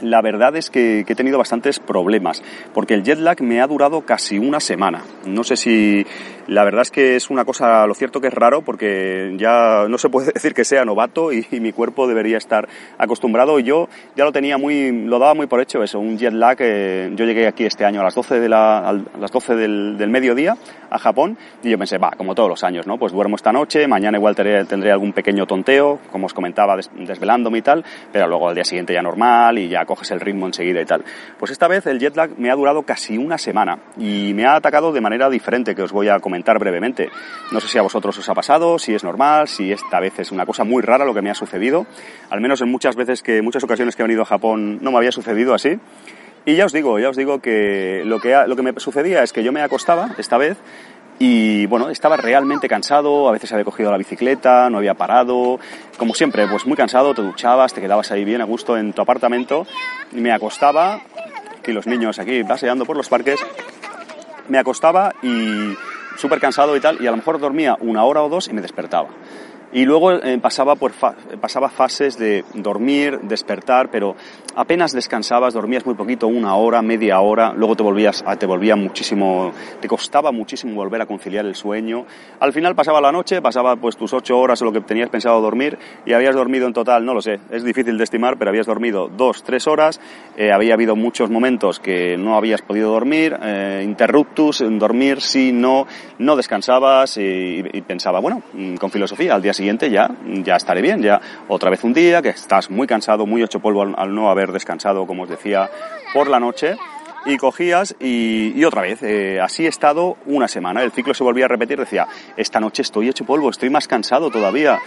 la 0.00 0.22
verdad 0.22 0.56
es 0.56 0.70
que, 0.70 1.04
que, 1.06 1.12
he 1.12 1.16
tenido 1.16 1.38
bastantes 1.38 1.78
problemas, 1.78 2.42
porque 2.72 2.94
el 2.94 3.02
jet 3.02 3.18
lag 3.18 3.40
me 3.42 3.60
ha 3.60 3.66
durado 3.66 4.02
casi 4.02 4.38
una 4.38 4.60
semana. 4.60 5.02
No 5.26 5.44
sé 5.44 5.56
si 5.56 6.04
la 6.46 6.64
verdad 6.64 6.82
es 6.82 6.90
que 6.90 7.16
es 7.16 7.30
una 7.30 7.44
cosa, 7.44 7.86
lo 7.86 7.94
cierto 7.94 8.20
que 8.20 8.28
es 8.28 8.34
raro, 8.34 8.62
porque 8.62 9.34
ya 9.36 9.86
no 9.88 9.98
se 9.98 10.08
puede 10.08 10.32
decir 10.34 10.54
que 10.54 10.64
sea 10.64 10.84
novato 10.84 11.32
y, 11.32 11.46
y 11.50 11.60
mi 11.60 11.72
cuerpo 11.72 12.06
debería 12.06 12.36
estar 12.36 12.68
acostumbrado. 12.98 13.58
Yo 13.60 13.88
ya 14.16 14.24
lo 14.24 14.32
tenía 14.32 14.58
muy, 14.58 14.92
lo 14.92 15.18
daba 15.18 15.34
muy 15.34 15.46
por 15.46 15.60
hecho 15.60 15.82
eso, 15.82 15.98
un 15.98 16.18
jet 16.18 16.32
lag. 16.32 16.56
Eh, 16.60 17.10
yo 17.14 17.24
llegué 17.24 17.46
aquí 17.46 17.64
este 17.64 17.84
año 17.84 18.00
a 18.00 18.04
las 18.04 18.14
12, 18.14 18.40
de 18.40 18.48
la, 18.48 18.78
a 18.78 18.92
las 18.92 19.30
12 19.30 19.54
del, 19.54 19.96
del, 19.96 20.10
mediodía 20.10 20.56
a 20.90 20.98
Japón 20.98 21.36
y 21.62 21.70
yo 21.70 21.78
pensé, 21.78 21.98
va, 21.98 22.12
como 22.12 22.34
todos 22.34 22.48
los 22.48 22.62
años, 22.62 22.86
¿no? 22.86 22.98
Pues 22.98 23.12
duermo 23.12 23.36
esta 23.36 23.52
noche, 23.52 23.88
mañana 23.88 24.18
igual 24.18 24.34
tendré, 24.34 24.64
tendré 24.64 24.92
algún 24.92 25.12
pequeño 25.12 25.46
tonteo, 25.46 25.98
como 26.12 26.26
os 26.26 26.34
comentaba, 26.34 26.76
des, 26.76 26.90
desvelándome 26.94 27.58
y 27.58 27.62
tal, 27.62 27.84
pero 28.12 28.28
luego 28.28 28.48
al 28.48 28.54
día 28.54 28.64
siguiente 28.64 28.92
ya 28.92 29.02
normal 29.02 29.58
y 29.58 29.68
ya 29.68 29.83
coges 29.84 30.10
el 30.10 30.20
ritmo 30.20 30.46
enseguida 30.46 30.80
y 30.80 30.84
tal. 30.84 31.04
Pues 31.38 31.50
esta 31.50 31.68
vez 31.68 31.86
el 31.86 31.98
jet 31.98 32.16
lag 32.16 32.30
me 32.38 32.50
ha 32.50 32.54
durado 32.54 32.82
casi 32.82 33.18
una 33.18 33.38
semana 33.38 33.78
y 33.96 34.32
me 34.34 34.44
ha 34.46 34.56
atacado 34.56 34.92
de 34.92 35.00
manera 35.00 35.30
diferente 35.30 35.74
que 35.74 35.82
os 35.82 35.92
voy 35.92 36.08
a 36.08 36.20
comentar 36.20 36.58
brevemente. 36.58 37.10
No 37.52 37.60
sé 37.60 37.68
si 37.68 37.78
a 37.78 37.82
vosotros 37.82 38.18
os 38.18 38.28
ha 38.28 38.34
pasado, 38.34 38.78
si 38.78 38.94
es 38.94 39.04
normal, 39.04 39.48
si 39.48 39.72
esta 39.72 40.00
vez 40.00 40.18
es 40.18 40.32
una 40.32 40.46
cosa 40.46 40.64
muy 40.64 40.82
rara 40.82 41.04
lo 41.04 41.14
que 41.14 41.22
me 41.22 41.30
ha 41.30 41.34
sucedido. 41.34 41.86
Al 42.30 42.40
menos 42.40 42.60
en 42.60 42.70
muchas 42.70 42.96
veces 42.96 43.22
que, 43.22 43.42
muchas 43.42 43.64
ocasiones 43.64 43.96
que 43.96 44.02
he 44.02 44.06
venido 44.06 44.22
a 44.22 44.26
Japón 44.26 44.78
no 44.82 44.90
me 44.90 44.98
había 44.98 45.12
sucedido 45.12 45.54
así. 45.54 45.78
Y 46.46 46.56
ya 46.56 46.66
os 46.66 46.74
digo, 46.74 46.98
ya 46.98 47.08
os 47.08 47.16
digo 47.16 47.40
que 47.40 48.02
lo 48.04 48.20
que, 48.20 48.36
lo 48.46 48.54
que 48.54 48.62
me 48.62 48.78
sucedía 48.78 49.22
es 49.22 49.32
que 49.32 49.42
yo 49.42 49.50
me 49.50 49.62
acostaba 49.62 50.10
esta 50.18 50.36
vez 50.36 50.58
y 51.18 51.66
bueno, 51.66 51.90
estaba 51.90 52.16
realmente 52.16 52.68
cansado, 52.68 53.28
a 53.28 53.32
veces 53.32 53.52
había 53.52 53.64
cogido 53.64 53.90
la 53.90 53.98
bicicleta, 53.98 54.68
no 54.70 54.78
había 54.78 54.94
parado, 54.94 55.58
como 55.96 56.14
siempre, 56.14 56.46
pues 56.48 56.66
muy 56.66 56.76
cansado, 56.76 57.14
te 57.14 57.22
duchabas, 57.22 57.72
te 57.72 57.80
quedabas 57.80 58.10
ahí 58.10 58.24
bien 58.24 58.40
a 58.40 58.44
gusto 58.44 58.76
en 58.76 58.92
tu 58.92 59.02
apartamento, 59.02 59.66
y 60.12 60.20
me 60.20 60.32
acostaba, 60.32 61.00
y 61.66 61.72
los 61.72 61.86
niños 61.86 62.18
aquí 62.18 62.42
paseando 62.44 62.84
por 62.84 62.96
los 62.96 63.08
parques, 63.08 63.40
me 64.48 64.58
acostaba 64.58 65.14
y 65.22 65.74
súper 66.16 66.40
cansado 66.40 66.76
y 66.76 66.80
tal, 66.80 67.00
y 67.00 67.06
a 67.06 67.10
lo 67.10 67.16
mejor 67.16 67.38
dormía 67.38 67.76
una 67.80 68.04
hora 68.04 68.22
o 68.22 68.28
dos 68.28 68.48
y 68.48 68.52
me 68.52 68.60
despertaba. 68.60 69.08
Y 69.74 69.86
luego 69.86 70.12
eh, 70.12 70.38
pasaba, 70.40 70.76
por 70.76 70.92
pasaba 71.40 71.68
fases 71.68 72.16
de 72.16 72.44
dormir, 72.54 73.18
despertar, 73.22 73.90
pero 73.90 74.14
apenas 74.54 74.92
descansabas, 74.92 75.52
dormías 75.52 75.84
muy 75.84 75.96
poquito, 75.96 76.28
una 76.28 76.54
hora, 76.54 76.80
media 76.80 77.18
hora, 77.18 77.52
luego 77.52 77.74
te 77.74 77.82
volvías, 77.82 78.22
ah, 78.24 78.36
te 78.36 78.46
volvía 78.46 78.76
muchísimo, 78.76 79.50
te 79.80 79.88
costaba 79.88 80.30
muchísimo 80.30 80.76
volver 80.76 81.02
a 81.02 81.06
conciliar 81.06 81.44
el 81.44 81.56
sueño. 81.56 82.06
Al 82.38 82.52
final 82.52 82.76
pasaba 82.76 83.00
la 83.00 83.10
noche, 83.10 83.42
pasaba 83.42 83.74
pues 83.74 83.96
tus 83.96 84.12
ocho 84.12 84.38
horas 84.38 84.62
o 84.62 84.64
lo 84.64 84.70
que 84.70 84.80
tenías 84.80 85.10
pensado 85.10 85.40
dormir 85.40 85.76
y 86.06 86.12
habías 86.12 86.36
dormido 86.36 86.68
en 86.68 86.72
total, 86.72 87.04
no 87.04 87.12
lo 87.12 87.20
sé, 87.20 87.40
es 87.50 87.64
difícil 87.64 87.98
de 87.98 88.04
estimar, 88.04 88.38
pero 88.38 88.50
habías 88.50 88.66
dormido 88.66 89.08
dos, 89.08 89.42
tres 89.42 89.66
horas, 89.66 90.00
eh, 90.36 90.52
había 90.52 90.74
habido 90.74 90.94
muchos 90.94 91.30
momentos 91.30 91.80
que 91.80 92.16
no 92.16 92.36
habías 92.36 92.62
podido 92.62 92.92
dormir, 92.92 93.36
eh, 93.42 93.82
interruptus, 93.84 94.62
dormir 94.78 95.20
sí, 95.20 95.50
no, 95.52 95.88
no 96.20 96.36
descansabas 96.36 97.16
y, 97.16 97.64
y 97.72 97.80
pensaba, 97.82 98.20
bueno, 98.20 98.40
mm, 98.52 98.76
con 98.76 98.92
filosofía, 98.92 99.34
al 99.34 99.42
día 99.42 99.52
siguiente 99.52 99.63
ya, 99.90 100.10
ya 100.24 100.56
estaré 100.56 100.82
bien, 100.82 101.02
ya 101.02 101.20
otra 101.48 101.70
vez 101.70 101.84
un 101.84 101.92
día 101.92 102.22
que 102.22 102.30
estás 102.30 102.70
muy 102.70 102.86
cansado, 102.86 103.26
muy 103.26 103.42
hecho 103.42 103.60
polvo 103.60 103.82
al, 103.82 104.14
no 104.14 104.30
haber 104.30 104.52
descansado, 104.52 105.06
como 105.06 105.24
os 105.24 105.28
decía, 105.28 105.68
por 106.12 106.28
la 106.28 106.40
noche 106.40 106.76
y 107.26 107.36
cogías 107.36 107.96
y, 108.00 108.62
otra 108.64 108.82
vez. 108.82 109.02
Eh, 109.02 109.40
así 109.40 109.66
he 109.66 109.68
estado 109.68 110.16
una 110.26 110.48
semana. 110.48 110.82
El 110.82 110.92
ciclo 110.92 111.14
se 111.14 111.24
volvía 111.24 111.46
a 111.46 111.48
repetir. 111.48 111.78
Decía, 111.78 112.06
esta 112.36 112.60
noche 112.60 112.82
estoy 112.82 113.08
hecho 113.08 113.24
polvo, 113.24 113.50
estoy 113.50 113.70
más 113.70 113.88
cansado 113.88 114.30
todavía. 114.30 114.80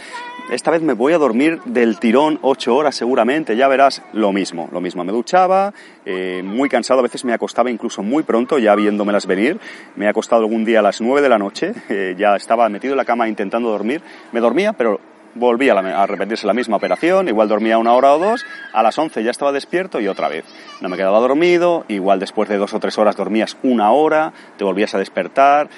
Esta 0.50 0.72
vez 0.72 0.82
me 0.82 0.94
voy 0.94 1.14
a 1.14 1.18
dormir 1.18 1.60
del 1.66 2.00
tirón 2.00 2.40
ocho 2.42 2.76
horas 2.76 2.96
seguramente. 2.96 3.56
Ya 3.58 3.68
verás 3.68 4.02
lo 4.14 4.32
mismo. 4.32 4.70
Lo 4.72 4.80
mismo. 4.80 5.04
Me 5.04 5.12
duchaba, 5.12 5.74
eh, 6.06 6.42
muy 6.44 6.70
cansado. 6.70 7.00
A 7.00 7.04
veces 7.04 7.26
me 7.26 7.34
acostaba 7.34 7.70
incluso 7.70 8.04
muy 8.04 8.24
pronto, 8.24 8.58
ya 8.58 8.76
viéndomelas 8.76 9.26
venir. 9.26 9.60
Me 9.96 10.06
he 10.06 10.08
acostado 10.08 10.44
algún 10.44 10.64
día 10.64 10.80
a 10.80 10.84
las 10.84 11.02
nueve 11.02 11.22
de 11.22 11.30
la 11.30 11.38
noche. 11.38 11.74
Eh, 11.98 12.16
ya 12.18 12.36
estaba 12.36 12.68
metido 12.70 12.94
en 12.94 12.98
la 12.98 13.06
cama 13.06 13.30
intentando 13.30 13.70
dormir. 13.70 14.02
Me 14.32 14.40
dormía, 14.40 14.74
pero 14.74 15.00
volvía 15.38 15.74
a, 15.74 16.06
repetirse 16.06 16.48
la 16.48 16.54
misma 16.54 16.78
operación, 16.78 17.28
igual 17.28 17.48
dormía 17.48 17.78
una 17.78 17.94
hora 17.94 18.14
o 18.14 18.20
dos, 18.20 18.46
a 18.74 18.84
las 18.84 18.98
11 18.98 19.24
ya 19.24 19.32
estaba 19.32 19.52
despierto 19.52 20.00
y 20.00 20.08
otra 20.08 20.28
vez. 20.28 20.46
No 20.82 20.90
me 20.90 20.98
quedaba 20.98 21.20
dormido, 21.20 21.86
igual 21.88 22.20
después 22.20 22.50
de 22.50 22.58
dos 22.58 22.74
o 22.74 22.80
tres 22.80 22.98
horas 22.98 23.16
dormías 23.16 23.58
una 23.64 23.92
hora, 23.92 24.34
te 24.58 24.64
volvías 24.64 24.94
a 24.96 25.00
despertar. 25.00 25.70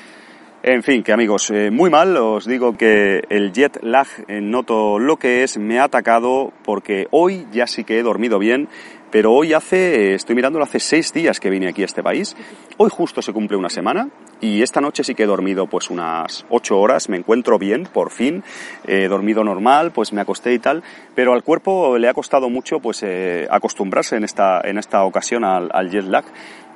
En 0.61 0.83
fin, 0.83 1.03
que 1.03 1.13
amigos, 1.13 1.51
eh, 1.51 1.71
muy 1.71 1.89
mal, 1.89 2.17
os 2.17 2.45
digo 2.45 2.75
que 2.75 3.21
el 3.29 3.53
jet 3.53 3.79
lag, 3.81 4.07
eh, 4.27 4.41
noto 4.41 4.99
lo 4.99 5.15
que 5.15 5.43
es, 5.43 5.57
me 5.57 5.79
ha 5.79 5.85
atacado 5.85 6.51
porque 6.65 7.07
hoy 7.11 7.47
ya 7.53 7.65
sí 7.65 7.85
que 7.85 7.97
he 7.97 8.03
dormido 8.03 8.39
bien 8.39 8.67
pero 9.11 9.33
hoy 9.33 9.53
hace, 9.53 10.13
estoy 10.13 10.35
mirándolo, 10.35 10.63
hace 10.63 10.79
seis 10.79 11.11
días 11.11 11.39
que 11.39 11.49
vine 11.49 11.67
aquí 11.67 11.81
a 11.81 11.85
este 11.85 12.03
país. 12.03 12.35
Hoy 12.77 12.89
justo 12.91 13.21
se 13.21 13.33
cumple 13.33 13.57
una 13.57 13.69
semana 13.69 14.09
y 14.41 14.61
esta 14.61 14.81
noche 14.81 15.03
sí 15.03 15.15
que 15.15 15.23
he 15.23 15.27
dormido 15.27 15.67
pues 15.67 15.89
unas 15.89 16.45
ocho 16.49 16.79
horas, 16.79 17.09
me 17.09 17.17
encuentro 17.17 17.59
bien, 17.59 17.87
por 17.91 18.11
fin, 18.11 18.43
he 18.87 19.07
dormido 19.07 19.43
normal, 19.43 19.91
pues 19.91 20.13
me 20.13 20.21
acosté 20.21 20.53
y 20.53 20.59
tal, 20.59 20.83
pero 21.15 21.33
al 21.33 21.43
cuerpo 21.43 21.97
le 21.97 22.07
ha 22.07 22.13
costado 22.13 22.49
mucho 22.49 22.79
pues 22.79 23.03
eh, 23.03 23.47
acostumbrarse 23.49 24.15
en 24.15 24.23
esta, 24.23 24.61
en 24.63 24.77
esta 24.77 25.03
ocasión 25.03 25.43
al, 25.43 25.69
al 25.73 25.89
jet 25.89 26.05
lag. 26.05 26.25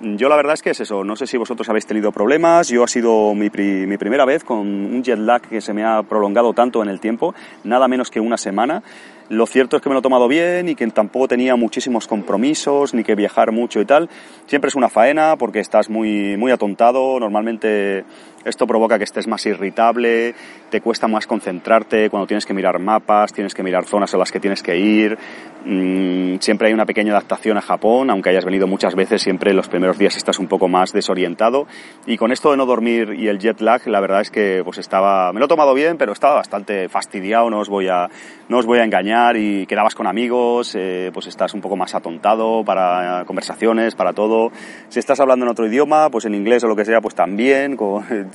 Yo 0.01 0.27
la 0.27 0.36
verdad 0.36 0.55
es 0.55 0.62
que 0.62 0.72
es 0.72 0.79
eso, 0.82 1.05
no 1.05 1.15
sé 1.15 1.27
si 1.27 1.38
vosotros 1.38 1.70
habéis 1.70 1.86
tenido 1.86 2.12
problemas, 2.12 2.67
yo 2.67 2.84
ha 2.84 2.88
sido 2.88 3.34
mi, 3.34 3.50
mi, 3.50 3.98
primera 3.98 4.25
vez 4.25 4.43
con 4.43 4.58
un 4.58 5.01
jet 5.01 5.17
lag 5.17 5.41
que 5.41 5.62
se 5.62 5.74
me 5.74 5.86
ha 5.86 6.03
prolongado 6.03 6.51
tanto 6.51 6.84
en 6.84 6.89
el 6.89 7.00
tiempo, 7.00 7.34
nada 7.63 7.88
menos 7.88 8.12
que 8.12 8.20
una 8.20 8.38
semana. 8.38 8.84
Lo 9.29 9.48
cierto 9.48 9.77
es 9.77 9.82
que 9.82 9.88
me 9.88 9.93
lo 9.93 10.00
he 10.00 10.03
tomado 10.03 10.27
bien 10.27 10.67
y 10.67 10.75
que 10.75 10.86
tampoco 10.88 11.29
tenía 11.29 11.55
muchísimos 11.55 12.08
compromisos 12.08 12.93
ni 12.93 13.05
que 13.05 13.15
viajar 13.15 13.53
mucho 13.53 13.79
y 13.79 13.86
tal. 13.86 14.10
Siempre 14.48 14.67
es 14.67 14.75
una 14.75 14.89
faena 14.89 15.38
porque 15.38 15.60
estás 15.60 15.89
muy, 15.89 16.36
muy 16.36 16.51
atontado, 16.51 17.17
normalmente 17.20 17.52
realmente 17.62 18.05
esto 18.45 18.67
provoca 18.67 18.97
que 18.97 19.03
estés 19.03 19.27
más 19.27 19.45
irritable, 19.45 20.35
te 20.69 20.81
cuesta 20.81 21.07
más 21.07 21.27
concentrarte 21.27 22.09
cuando 22.09 22.27
tienes 22.27 22.45
que 22.45 22.53
mirar 22.53 22.79
mapas, 22.79 23.31
tienes 23.33 23.53
que 23.53 23.63
mirar 23.63 23.85
zonas 23.85 24.13
a 24.13 24.17
las 24.17 24.31
que 24.31 24.39
tienes 24.39 24.63
que 24.63 24.77
ir. 24.77 25.17
Mm, 25.65 26.39
siempre 26.39 26.67
hay 26.67 26.73
una 26.73 26.85
pequeña 26.85 27.13
adaptación 27.13 27.57
a 27.57 27.62
Japón, 27.62 28.09
aunque 28.09 28.29
hayas 28.29 28.43
venido 28.43 28.67
muchas 28.67 28.95
veces, 28.95 29.21
siempre 29.21 29.53
los 29.53 29.69
primeros 29.69 29.97
días 29.97 30.17
estás 30.17 30.39
un 30.39 30.47
poco 30.47 30.67
más 30.67 30.91
desorientado. 30.91 31.67
Y 32.05 32.17
con 32.17 32.31
esto 32.31 32.51
de 32.51 32.57
no 32.57 32.65
dormir 32.65 33.13
y 33.17 33.27
el 33.27 33.39
jet 33.39 33.62
lag, 33.62 33.88
la 33.88 34.01
verdad 34.01 34.21
es 34.21 34.29
que 34.29 34.62
pues 34.63 34.77
estaba, 34.77 35.31
me 35.31 35.39
lo 35.39 35.45
he 35.45 35.50
tomado 35.50 35.73
bien, 35.73 35.97
pero 35.97 36.12
estaba 36.12 36.35
bastante 36.35 36.89
fastidiado, 36.89 37.50
no 37.50 37.59
os 37.59 37.69
voy 37.69 37.88
a, 37.88 38.09
no 38.50 38.57
os 38.57 38.65
voy 38.65 38.79
a 38.79 38.83
engañar 38.83 39.38
y 39.38 39.65
quedabas 39.67 39.95
con 39.95 40.07
amigos, 40.07 40.75
eh, 40.75 41.12
pues 41.13 41.27
estás 41.27 41.53
un 41.53 41.62
poco 41.62 41.77
más 41.77 41.95
atontado 41.95 42.63
para 42.65 43.23
conversaciones, 43.25 43.95
para 43.95 44.13
todo. 44.13 44.51
Si 44.89 45.00
estás 45.00 45.19
hablando 45.19 45.45
en 45.45 45.51
otro 45.51 45.67
idioma, 45.67 46.09
pues 46.09 46.25
en 46.25 46.35
inglés 46.35 46.63
o 46.63 46.67
lo 46.67 46.75
que 46.75 46.85
sea, 46.85 47.00
pues 47.00 47.15
también, 47.15 47.77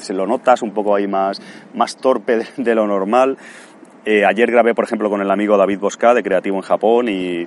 se 0.01 0.15
lo 0.15 0.27
notas 0.27 0.63
un 0.63 0.73
poco 0.73 0.95
ahí 0.95 1.07
más, 1.07 1.41
más 1.75 1.97
torpe 1.97 2.47
de, 2.57 2.75
lo 2.75 2.87
normal. 2.87 3.37
Eh, 4.05 4.25
ayer 4.25 4.51
grabé, 4.51 4.75
por 4.75 4.85
ejemplo, 4.85 5.11
con 5.11 5.21
el 5.21 5.31
amigo 5.31 5.57
David 5.57 5.79
Bosca 5.79 6.15
de 6.15 6.23
Creativo 6.23 6.57
en 6.57 6.63
Japón 6.63 7.09
y, 7.09 7.47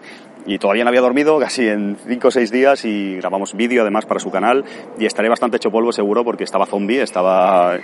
todavía 0.59 0.83
no 0.83 0.89
había 0.89 1.01
dormido 1.01 1.39
casi 1.39 1.67
en 1.67 1.97
5 2.07 2.27
o 2.27 2.31
6 2.31 2.51
días 2.51 2.83
y 2.83 3.17
grabamos 3.17 3.53
vídeo 3.53 3.83
además 3.83 4.07
para 4.07 4.19
su 4.19 4.31
canal 4.31 4.65
y 4.97 5.05
estaré 5.05 5.29
bastante 5.29 5.57
hecho 5.57 5.71
polvo 5.71 5.91
seguro 5.91 6.23
porque 6.23 6.43
estaba 6.43 6.65
zombie, 6.65 7.01
estaba 7.01 7.77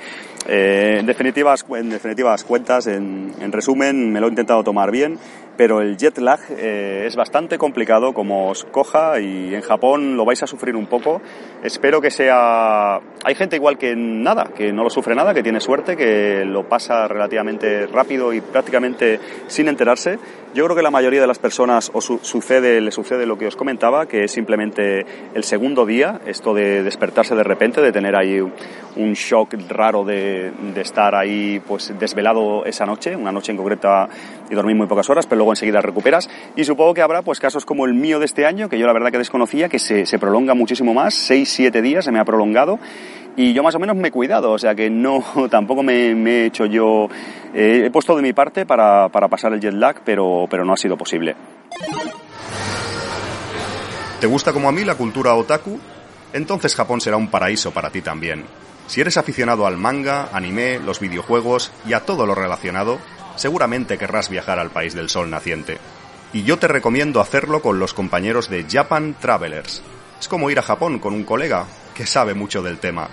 eh, 0.48 0.98
en, 1.00 1.06
definitivas, 1.06 1.64
en 1.70 1.92
definitivas 1.92 2.44
cuentas, 2.44 2.88
en, 2.88 3.32
en, 3.40 3.52
resumen 3.52 4.12
me 4.12 4.20
lo 4.20 4.26
he 4.26 4.30
intentado 4.30 4.64
tomar 4.64 4.90
bien, 4.90 5.20
pero 5.58 5.82
el 5.82 5.98
jet 5.98 6.20
lag 6.20 6.40
eh, 6.52 7.04
es 7.08 7.16
bastante 7.16 7.58
complicado 7.58 8.14
como 8.14 8.50
os 8.50 8.64
coja 8.64 9.20
y 9.20 9.56
en 9.56 9.62
Japón 9.62 10.16
lo 10.16 10.24
vais 10.24 10.42
a 10.44 10.48
sufrir 10.48 10.76
un 10.76 10.86
poco. 10.86 11.22
Espero 11.64 12.00
que 12.00 12.12
sea... 12.12 13.00
Hay 13.24 13.36
gente 13.36 13.56
igual 13.56 13.78
que 13.78 13.96
nada, 13.96 14.52
que 14.56 14.72
no 14.72 14.84
lo 14.84 14.90
sufre 14.90 15.16
nada, 15.16 15.34
que 15.34 15.44
tiene 15.44 15.60
suerte, 15.60 15.98
que 15.98 16.46
lo 16.46 16.70
pasa 16.70 17.08
relativamente 17.08 17.88
rápido 17.88 18.32
y 18.32 18.42
prácticamente 18.42 19.20
sin 19.48 19.68
enterarse. 19.68 20.20
Yo 20.54 20.64
creo 20.66 20.76
que 20.76 20.82
la 20.82 20.92
mayoría 20.92 21.22
de 21.22 21.28
las 21.28 21.40
personas 21.40 21.92
os 21.94 22.06
sucede, 22.22 22.80
le 22.80 22.92
sucede 22.92 23.26
lo 23.26 23.38
que 23.38 23.48
os 23.48 23.56
comentaba, 23.56 24.08
que 24.08 24.24
es 24.24 24.32
simplemente 24.32 25.06
el 25.34 25.44
segundo 25.44 25.86
día, 25.86 26.22
esto 26.26 26.54
de 26.54 26.84
despertarse 26.84 27.36
de 27.36 27.44
repente, 27.44 27.82
de 27.82 27.92
tener 27.92 28.16
ahí 28.16 28.40
un 28.40 29.14
shock 29.14 29.54
raro 29.70 30.04
de, 30.04 30.52
de 30.74 30.82
estar 30.82 31.16
ahí 31.16 31.62
pues 31.68 31.94
desvelado 32.00 32.66
esa 32.66 32.86
noche, 32.86 33.16
una 33.16 33.32
noche 33.32 33.52
en 33.52 33.58
concreta 33.58 34.08
y 34.50 34.56
dormir 34.56 34.76
muy 34.76 34.88
pocas 34.88 35.10
horas, 35.10 35.28
pero 35.28 35.47
luego 35.48 35.54
enseguida 35.54 35.82
recuperas. 35.82 36.30
Y 36.56 36.64
supongo 36.66 36.94
que 36.94 37.02
habrá 37.02 37.22
pues 37.22 37.40
casos 37.40 37.66
como 37.66 37.86
el 37.86 37.94
mío 37.94 38.20
de 38.20 38.26
este 38.26 38.46
año, 38.46 38.70
que 38.70 38.78
yo 38.78 38.86
la 38.86 38.94
verdad 38.94 39.12
que 39.12 39.18
desconocía, 39.18 39.70
que 39.70 39.80
se, 39.80 40.06
se 40.06 40.20
prolonga 40.20 40.54
muchísimo 40.54 40.94
más, 40.94 41.14
6, 41.14 41.50
7 41.50 41.82
días 41.82 42.06
se 42.06 42.12
me 42.12 42.20
ha 42.20 42.26
prolongado 42.26 42.80
y 43.36 43.54
yo 43.54 43.64
más 43.64 43.76
o 43.76 43.80
menos 43.80 43.96
me 43.96 44.08
he 44.08 44.12
cuidado, 44.12 44.52
o 44.52 44.58
sea 44.58 44.74
que 44.76 44.90
no, 44.90 45.24
tampoco 45.50 45.84
me, 45.84 46.12
he 46.12 46.46
hecho 46.46 46.66
yo, 46.66 47.08
eh, 47.54 47.84
he 47.86 47.92
puesto 47.92 48.16
de 48.16 48.22
mi 48.22 48.34
parte 48.34 48.66
para, 48.66 49.10
para 49.10 49.28
pasar 49.28 49.54
el 49.54 49.60
jet 49.60 49.74
lag, 49.74 50.02
pero, 50.04 50.48
pero 50.50 50.66
no 50.66 50.74
ha 50.74 50.78
sido 50.78 50.98
posible. 50.98 51.36
¿Te 54.20 54.28
gusta 54.28 54.52
como 54.52 54.68
a 54.68 54.72
mí 54.72 54.84
la 54.84 54.96
cultura 54.96 55.36
otaku? 55.36 55.80
Entonces 56.34 56.76
Japón 56.76 57.00
será 57.00 57.18
un 57.18 57.28
paraíso 57.28 57.72
para 57.72 57.92
ti 57.92 58.02
también. 58.02 58.44
Si 58.88 59.02
eres 59.02 59.18
aficionado 59.18 59.68
al 59.68 59.78
manga, 59.78 60.30
anime, 60.32 60.80
los 60.80 61.00
videojuegos 61.00 61.72
y 61.88 61.94
a 61.94 62.00
todo 62.00 62.26
lo 62.26 62.34
relacionado, 62.34 63.00
seguramente 63.38 63.98
querrás 63.98 64.30
viajar 64.30 64.60
al 64.60 64.72
país 64.72 64.94
del 64.94 65.10
sol 65.10 65.30
naciente. 65.30 65.78
Y 66.34 66.44
yo 66.44 66.60
te 66.60 66.68
recomiendo 66.68 67.22
hacerlo 67.22 67.62
con 67.62 67.80
los 67.80 67.94
compañeros 67.94 68.50
de 68.50 68.66
Japan 68.70 69.16
Travelers. 69.20 69.82
Es 70.20 70.28
como 70.28 70.50
ir 70.50 70.60
a 70.60 70.64
Japón 70.64 71.00
con 71.00 71.14
un 71.14 71.24
colega 71.24 71.66
que 71.96 72.06
sabe 72.06 72.34
mucho 72.34 72.62
del 72.62 72.80
tema. 72.80 73.10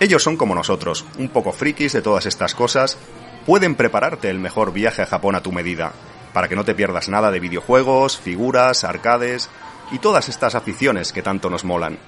Ellos 0.00 0.22
son 0.22 0.36
como 0.36 0.54
nosotros, 0.54 1.04
un 1.18 1.28
poco 1.28 1.52
frikis 1.52 1.92
de 1.92 2.02
todas 2.02 2.26
estas 2.26 2.54
cosas, 2.54 2.98
pueden 3.46 3.74
prepararte 3.74 4.28
el 4.28 4.38
mejor 4.38 4.72
viaje 4.72 5.02
a 5.02 5.06
Japón 5.06 5.34
a 5.34 5.42
tu 5.42 5.52
medida, 5.52 5.92
para 6.32 6.48
que 6.48 6.56
no 6.56 6.64
te 6.64 6.74
pierdas 6.74 7.08
nada 7.08 7.30
de 7.30 7.40
videojuegos, 7.40 8.18
figuras, 8.18 8.84
arcades 8.84 9.48
y 9.92 9.98
todas 9.98 10.28
estas 10.28 10.54
aficiones 10.54 11.12
que 11.12 11.22
tanto 11.22 11.48
nos 11.48 11.64
molan. 11.64 11.98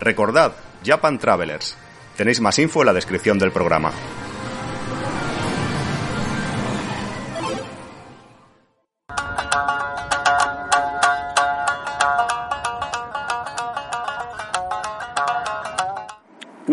Recordad, 0.00 0.52
Japan 0.84 1.18
Travelers. 1.18 1.76
Tenéis 2.16 2.40
más 2.40 2.58
info 2.58 2.80
en 2.80 2.86
la 2.86 2.92
descripción 2.94 3.38
del 3.38 3.52
programa. 3.52 3.92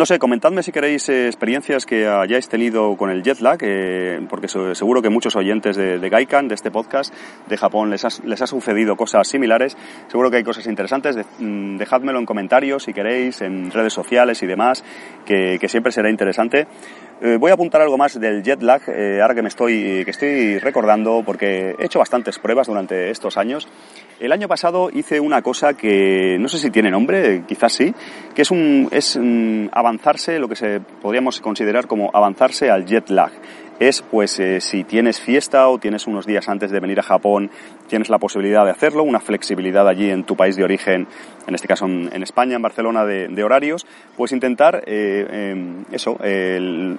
No 0.03 0.05
sé, 0.05 0.19
comentadme 0.19 0.63
si 0.63 0.73
queréis 0.73 1.07
eh, 1.07 1.27
experiencias 1.27 1.85
que 1.85 2.05
hayáis 2.05 2.49
tenido 2.49 2.97
con 2.97 3.09
el 3.09 3.23
jet 3.23 3.39
lag, 3.39 3.57
eh, 3.61 4.19
porque 4.29 4.49
seguro 4.49 5.01
que 5.01 5.07
muchos 5.07 5.33
oyentes 5.37 5.77
de, 5.77 5.97
de, 5.97 6.09
Gaikan, 6.09 6.49
de 6.49 6.55
este 6.55 6.71
podcast 6.71 7.13
de 7.47 7.55
Japón, 7.55 7.89
les 7.89 8.03
ha, 8.03 8.09
les 8.25 8.41
ha, 8.41 8.47
sucedido 8.47 8.97
cosas 8.97 9.25
similares. 9.29 9.77
Seguro 10.09 10.29
que 10.29 10.35
hay 10.35 10.43
cosas 10.43 10.67
interesantes. 10.67 11.15
Mm, 11.39 11.77
dejádmelo 11.77 12.19
en 12.19 12.25
comentarios 12.25 12.83
si 12.83 12.91
queréis, 12.91 13.39
en 13.43 13.71
redes 13.71 13.93
sociales 13.93 14.43
y 14.43 14.45
demás, 14.45 14.83
que 15.25 15.57
siempre 15.69 15.93
será 15.93 16.09
interesante. 16.09 16.67
Eh, 17.25 17.37
voy 17.37 17.51
a 17.51 17.53
apuntar 17.53 17.81
algo 17.81 17.97
más 17.97 18.19
del 18.19 18.43
jet 18.43 18.61
lag, 18.61 18.81
eh, 18.89 19.21
ahora 19.21 19.33
que 19.33 19.41
me 19.41 19.47
estoy, 19.47 20.03
que 20.03 20.11
estoy 20.11 20.59
recordando, 20.59 21.23
porque 21.25 21.73
he 21.79 21.85
hecho 21.85 21.99
bastantes 21.99 22.37
pruebas 22.37 22.67
durante 22.67 23.11
estos 23.11 23.37
años. 23.37 23.65
El 24.19 24.33
año 24.33 24.49
pasado 24.49 24.89
hice 24.93 25.21
una 25.21 25.41
cosa 25.41 25.73
que 25.73 26.35
no 26.37 26.49
sé 26.49 26.57
si 26.57 26.69
tiene 26.69 26.91
nombre, 26.91 27.43
quizás 27.47 27.71
sí, 27.71 27.93
que 28.35 28.41
es, 28.41 28.51
un, 28.51 28.89
es 28.91 29.17
avanzarse, 29.71 30.37
lo 30.37 30.49
que 30.49 30.57
se 30.57 30.81
podríamos 30.81 31.39
considerar 31.39 31.87
como 31.87 32.11
avanzarse 32.13 32.69
al 32.69 32.85
jet 32.85 33.09
lag. 33.09 33.31
es 33.79 34.01
pues 34.01 34.37
eh, 34.41 34.59
si 34.59 34.83
tienes 34.83 35.21
fiesta 35.21 35.69
o 35.69 35.77
tienes 35.77 36.07
unos 36.07 36.25
días 36.25 36.49
antes 36.49 36.71
de 36.71 36.79
venir 36.81 36.99
a 36.99 37.03
Japón, 37.03 37.49
tienes 37.93 38.09
la 38.09 38.17
posibilidad 38.17 38.65
de 38.65 38.71
hacerlo, 38.71 39.03
una 39.03 39.19
flexibilidad 39.19 39.87
allí 39.87 40.09
en 40.09 40.23
tu 40.23 40.35
país 40.35 40.55
de 40.55 40.63
origen, 40.63 41.05
en 41.45 41.53
este 41.53 41.67
caso 41.67 41.85
en, 41.85 42.23
España, 42.23 42.55
en 42.55 42.61
Barcelona, 42.63 43.05
de, 43.05 43.43
horarios, 43.43 43.85
pues 44.17 44.31
intentar 44.31 44.83
eh, 44.87 45.51
em, 45.51 45.85
eso, 45.91 46.17
el, 46.23 46.97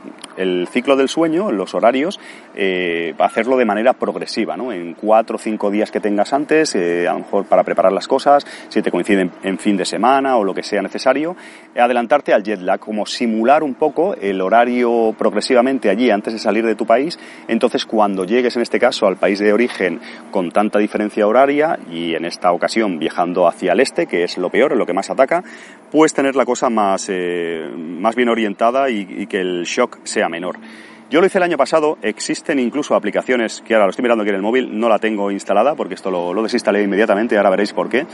ciclo 0.70 0.94
del 0.94 1.08
sueño, 1.08 1.50
los 1.50 1.74
horarios, 1.74 2.20
eh, 2.54 3.12
hacerlo 3.18 3.56
de 3.56 3.64
manera 3.64 3.94
progresiva. 3.94 4.54
En 4.54 4.94
cuatro 4.94 5.34
o 5.34 5.38
cinco 5.40 5.68
días 5.72 5.90
que 5.90 5.98
tengas 5.98 6.32
antes, 6.32 6.76
a 6.76 7.12
lo 7.12 7.18
mejor 7.18 7.46
para 7.46 7.64
preparar 7.64 7.90
las 7.90 8.06
cosas, 8.06 8.46
si 8.68 8.80
te 8.80 8.92
coinciden 8.92 9.32
en 9.42 9.58
fin 9.58 9.76
de 9.76 9.84
semana 9.84 10.36
o 10.36 10.44
lo 10.44 10.54
que 10.54 10.62
sea 10.62 10.80
necesario, 10.80 11.34
adelantarte 11.76 12.32
al 12.32 12.44
jet 12.44 12.60
lag, 12.60 12.78
como 12.78 13.04
simular 13.04 13.64
un 13.64 13.74
poco 13.74 14.14
el 14.14 14.40
horario 14.40 15.12
progresivamente 15.18 15.90
allí 15.90 16.10
antes 16.10 16.34
de 16.34 16.38
salir 16.38 16.64
de 16.64 16.76
tu 16.76 16.86
país. 16.86 17.18
Entonces, 17.48 17.84
cuando 17.84 18.24
llegues 18.24 18.54
en 18.54 18.62
este 18.62 18.78
caso 18.78 19.08
al 19.08 19.16
país 19.16 19.40
de 19.40 19.52
origen 19.52 19.98
con 20.30 20.52
tanta 20.52 20.78
diferencia 20.84 21.26
horaria 21.26 21.78
y 21.90 22.14
en 22.14 22.24
esta 22.24 22.52
ocasión 22.52 22.98
viajando 22.98 23.46
hacia 23.48 23.72
el 23.72 23.80
este, 23.80 24.06
que 24.06 24.24
es 24.24 24.38
lo 24.38 24.50
peor, 24.50 24.76
lo 24.76 24.86
que 24.86 24.92
más 24.92 25.10
ataca, 25.10 25.42
puedes 25.90 26.14
tener 26.14 26.36
la 26.36 26.44
cosa 26.44 26.70
más, 26.70 27.06
eh, 27.08 27.68
más 27.76 28.14
bien 28.14 28.28
orientada 28.28 28.90
y 28.90 29.26
que 29.26 29.40
el 29.40 29.64
shock 29.64 29.98
sea 30.04 30.28
menor. 30.28 30.56
Yo 31.10 31.20
lo 31.20 31.26
hice 31.26 31.38
el 31.38 31.44
año 31.44 31.56
pasado, 31.56 31.98
existen 32.02 32.58
incluso 32.58 32.94
aplicaciones 32.94 33.62
que 33.64 33.74
ahora 33.74 33.86
lo 33.86 33.90
estoy 33.90 34.02
mirando 34.02 34.22
aquí 34.22 34.30
en 34.30 34.36
el 34.36 34.42
móvil, 34.42 34.78
no 34.78 34.88
la 34.88 34.98
tengo 34.98 35.30
instalada 35.30 35.74
porque 35.74 35.94
esto 35.94 36.10
lo, 36.10 36.32
lo 36.32 36.42
desinstalé 36.42 36.82
inmediatamente, 36.82 37.36
ahora 37.36 37.50
veréis 37.50 37.72
por 37.72 37.88
qué, 37.88 38.06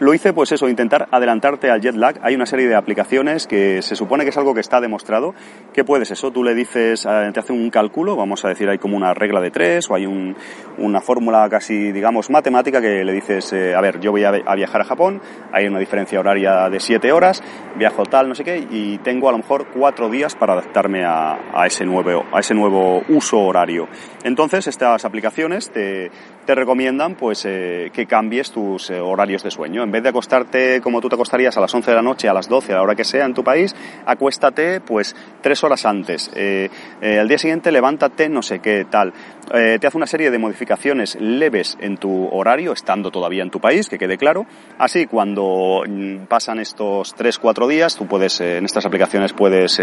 lo 0.00 0.14
hice 0.14 0.32
pues 0.32 0.52
eso, 0.52 0.68
intentar 0.68 1.08
adelantarte 1.10 1.72
al 1.72 1.80
jet 1.80 1.96
lag. 1.96 2.20
Hay 2.22 2.36
una 2.36 2.46
serie 2.46 2.68
de 2.68 2.76
aplicaciones 2.76 3.48
que 3.48 3.82
se 3.82 3.96
supone 3.96 4.22
que 4.22 4.30
es 4.30 4.36
algo 4.36 4.54
que 4.54 4.60
está 4.60 4.80
demostrado. 4.80 5.34
¿Qué 5.72 5.82
puedes 5.82 6.08
eso? 6.12 6.30
Tú 6.30 6.44
le 6.44 6.54
dices, 6.54 7.04
eh, 7.04 7.30
te 7.34 7.40
hace 7.40 7.52
un 7.52 7.68
cálculo, 7.68 8.14
vamos 8.14 8.44
a 8.44 8.48
decir, 8.48 8.68
hay 8.68 8.78
como 8.78 8.96
una 8.96 9.12
regla 9.12 9.40
de 9.40 9.50
tres 9.50 9.90
o 9.90 9.96
hay 9.96 10.06
un, 10.06 10.36
una 10.78 11.00
fórmula 11.00 11.48
casi, 11.50 11.90
digamos, 11.90 12.30
matemática 12.30 12.80
que 12.80 13.04
le 13.04 13.12
dices, 13.12 13.52
eh, 13.52 13.74
a 13.74 13.80
ver, 13.80 13.98
yo 13.98 14.12
voy 14.12 14.22
a, 14.22 14.30
viajar 14.30 14.82
a 14.82 14.84
Japón, 14.84 15.20
hay 15.52 15.66
una 15.66 15.80
diferencia 15.80 16.20
horaria 16.20 16.68
de 16.68 16.78
siete 16.78 17.10
horas, 17.10 17.42
viajo 17.76 18.04
tal, 18.04 18.28
no 18.28 18.36
sé 18.36 18.44
qué, 18.44 18.56
y 18.70 18.98
tengo 18.98 19.28
a 19.28 19.32
lo 19.32 19.38
mejor 19.38 19.66
cuatro 19.74 20.08
días 20.08 20.36
para 20.36 20.52
adaptarme 20.52 21.04
a, 21.04 21.38
a 21.52 21.66
ese, 21.66 21.84
nuevo, 21.84 22.24
a 22.32 22.37
ese 22.40 22.54
nuevo 22.54 23.02
uso 23.08 23.38
horario. 23.40 23.88
Entonces, 24.24 24.66
estas 24.66 25.04
aplicaciones 25.04 25.70
te, 25.70 26.10
te 26.48 26.54
recomiendan 26.54 27.14
pues 27.14 27.44
eh, 27.44 27.90
que 27.92 28.06
cambies 28.06 28.50
tus 28.50 28.88
horarios 28.88 29.42
de 29.42 29.50
sueño 29.50 29.82
en 29.82 29.90
vez 29.90 30.02
de 30.02 30.08
acostarte 30.08 30.80
como 30.80 31.02
tú 31.02 31.10
te 31.10 31.14
acostarías 31.14 31.54
a 31.58 31.60
las 31.60 31.74
11 31.74 31.90
de 31.90 31.94
la 31.94 32.02
noche, 32.02 32.26
a 32.26 32.32
las 32.32 32.48
12, 32.48 32.72
a 32.72 32.76
la 32.76 32.82
hora 32.82 32.94
que 32.94 33.04
sea 33.04 33.26
en 33.26 33.34
tu 33.34 33.44
país, 33.44 33.76
acuéstate 34.06 34.80
pues 34.80 35.14
tres 35.42 35.62
horas 35.62 35.84
antes. 35.84 36.30
Eh, 36.34 36.70
eh, 37.02 37.18
al 37.18 37.28
día 37.28 37.36
siguiente 37.36 37.70
levántate 37.70 38.30
no 38.30 38.40
sé 38.42 38.60
qué 38.60 38.86
tal. 38.88 39.12
Eh, 39.52 39.78
te 39.80 39.86
hace 39.86 39.96
una 39.96 40.06
serie 40.06 40.30
de 40.30 40.38
modificaciones 40.38 41.16
leves 41.20 41.78
en 41.80 41.96
tu 41.96 42.28
horario, 42.28 42.72
estando 42.72 43.10
todavía 43.10 43.42
en 43.42 43.50
tu 43.50 43.60
país, 43.60 43.88
que 43.88 43.98
quede 43.98 44.18
claro. 44.18 44.46
Así, 44.78 45.06
cuando 45.06 45.82
mm, 45.86 46.26
pasan 46.28 46.60
estos 46.60 47.16
3-4 47.16 47.66
días, 47.66 47.96
tú 47.96 48.06
puedes, 48.06 48.40
en 48.42 48.66
estas 48.66 48.84
aplicaciones 48.84 49.32
puedes 49.32 49.80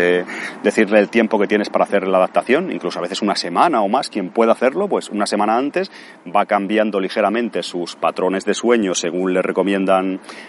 decirle 0.63 0.99
el 0.99 1.09
tiempo 1.09 1.39
que 1.39 1.47
tienes 1.47 1.69
para 1.69 1.85
hacer 1.85 2.07
la 2.07 2.17
adaptación, 2.17 2.71
incluso 2.71 2.99
a 2.99 3.01
veces 3.01 3.23
una 3.23 3.35
semana 3.35 3.81
o 3.81 3.87
más, 3.87 4.09
quien 4.09 4.29
pueda 4.29 4.51
hacerlo, 4.51 4.87
pues 4.87 5.09
una 5.09 5.25
semana 5.25 5.57
antes 5.57 5.89
va 6.35 6.45
cambiando 6.55 7.01
ligeramente 7.01 7.63
sus 7.63 7.97
patrones 7.97 8.45
de 8.45 8.53
sueño 8.53 8.95
según 8.95 9.33
le 9.33 9.41
recomienda 9.41 10.01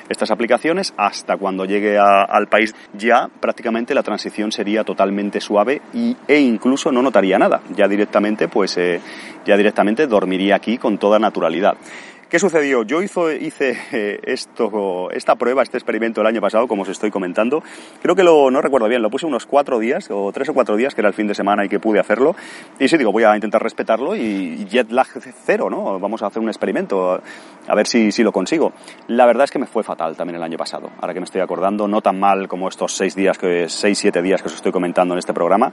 estas 0.09 0.31
aplicaciones 0.31 0.95
hasta 0.97 1.37
cuando 1.37 1.65
llegue 1.65 1.99
al 1.99 2.47
país 2.47 2.77
ya 2.93 3.29
prácticamente 3.41 3.93
la 3.93 4.05
transición 4.05 4.53
sería 4.53 4.85
totalmente 4.85 5.41
suave 5.41 5.83
y, 5.93 6.17
e 6.29 6.39
incluso 6.39 6.93
no 6.93 7.03
notaría 7.03 7.41
nada. 7.41 7.61
Ya 7.75 7.89
directamente, 7.89 8.47
pues, 8.47 8.77
eh, 8.77 9.01
ya 9.45 9.57
directamente 9.57 10.07
dormiría 10.07 10.55
aquí 10.55 10.79
con 10.79 10.97
toda 10.97 11.19
naturalidad. 11.19 11.77
¿Qué 12.29 12.41
sucedió? 12.41 12.83
Yo 12.83 13.03
hizo, 13.03 13.31
hice 13.31 13.79
eh, 13.93 14.19
esto, 14.25 15.13
esta 15.13 15.37
prueba, 15.37 15.63
este 15.63 15.77
experimento 15.77 16.21
el 16.23 16.27
año 16.27 16.41
pasado, 16.41 16.67
como 16.67 16.83
os 16.83 16.89
estoy 16.89 17.13
comentando. 17.13 17.63
Creo 18.03 18.17
que 18.17 18.25
lo, 18.25 18.51
no 18.51 18.61
recuerdo 18.61 18.89
bien, 18.89 19.01
lo 19.01 19.11
puse 19.11 19.27
unos 19.27 19.47
cuatro 19.47 19.79
días, 19.79 20.09
o 20.11 20.33
tres 20.33 20.49
o 20.49 20.55
cuatro 20.55 20.75
días, 20.75 20.93
que 20.93 21.03
era 21.03 21.09
el 21.09 21.15
fin 21.15 21.29
de 21.29 21.37
semana 21.37 21.65
y 21.65 21.69
que 21.69 21.79
pude 21.79 22.01
hacerlo. 22.01 22.35
Y 22.81 22.89
sí, 22.89 22.97
digo, 22.97 23.13
voy 23.13 23.23
a 23.23 23.37
intentar 23.37 23.63
respetarlo 23.63 24.17
y 24.17 24.67
jet 24.69 24.91
lag 24.91 25.07
cero, 25.45 25.71
¿no? 25.71 26.01
Vamos 26.01 26.21
a 26.25 26.27
hacer 26.27 26.43
un 26.43 26.49
experimento, 26.49 27.23
a 27.69 27.75
ver 27.77 27.87
si, 27.87 28.11
si 28.11 28.25
lo 28.25 28.33
consigo. 28.33 28.73
La 29.07 29.25
verdad 29.25 29.45
es 29.45 29.53
que 29.53 29.61
me 29.61 29.67
fue 29.67 29.85
fatal 29.85 30.17
también 30.17 30.35
el 30.35 30.43
año 30.43 30.59
pasado. 30.59 30.91
Ahora 31.01 31.15
que 31.15 31.21
me 31.21 31.27
estoy 31.27 31.43
acordando, 31.43 31.87
no 31.87 32.01
tan 32.01 32.19
mal 32.19 32.49
como 32.49 32.69
estos 32.69 32.93
seis 32.93 33.15
días, 33.15 33.39
que, 33.39 33.69
seis, 33.69 34.01
siete 34.01 34.21
días 34.21 34.43
que 34.43 34.49
os 34.49 34.55
estoy 34.57 34.73
comentando 34.73 35.15
en 35.15 35.21
este 35.21 35.33
programa 35.33 35.73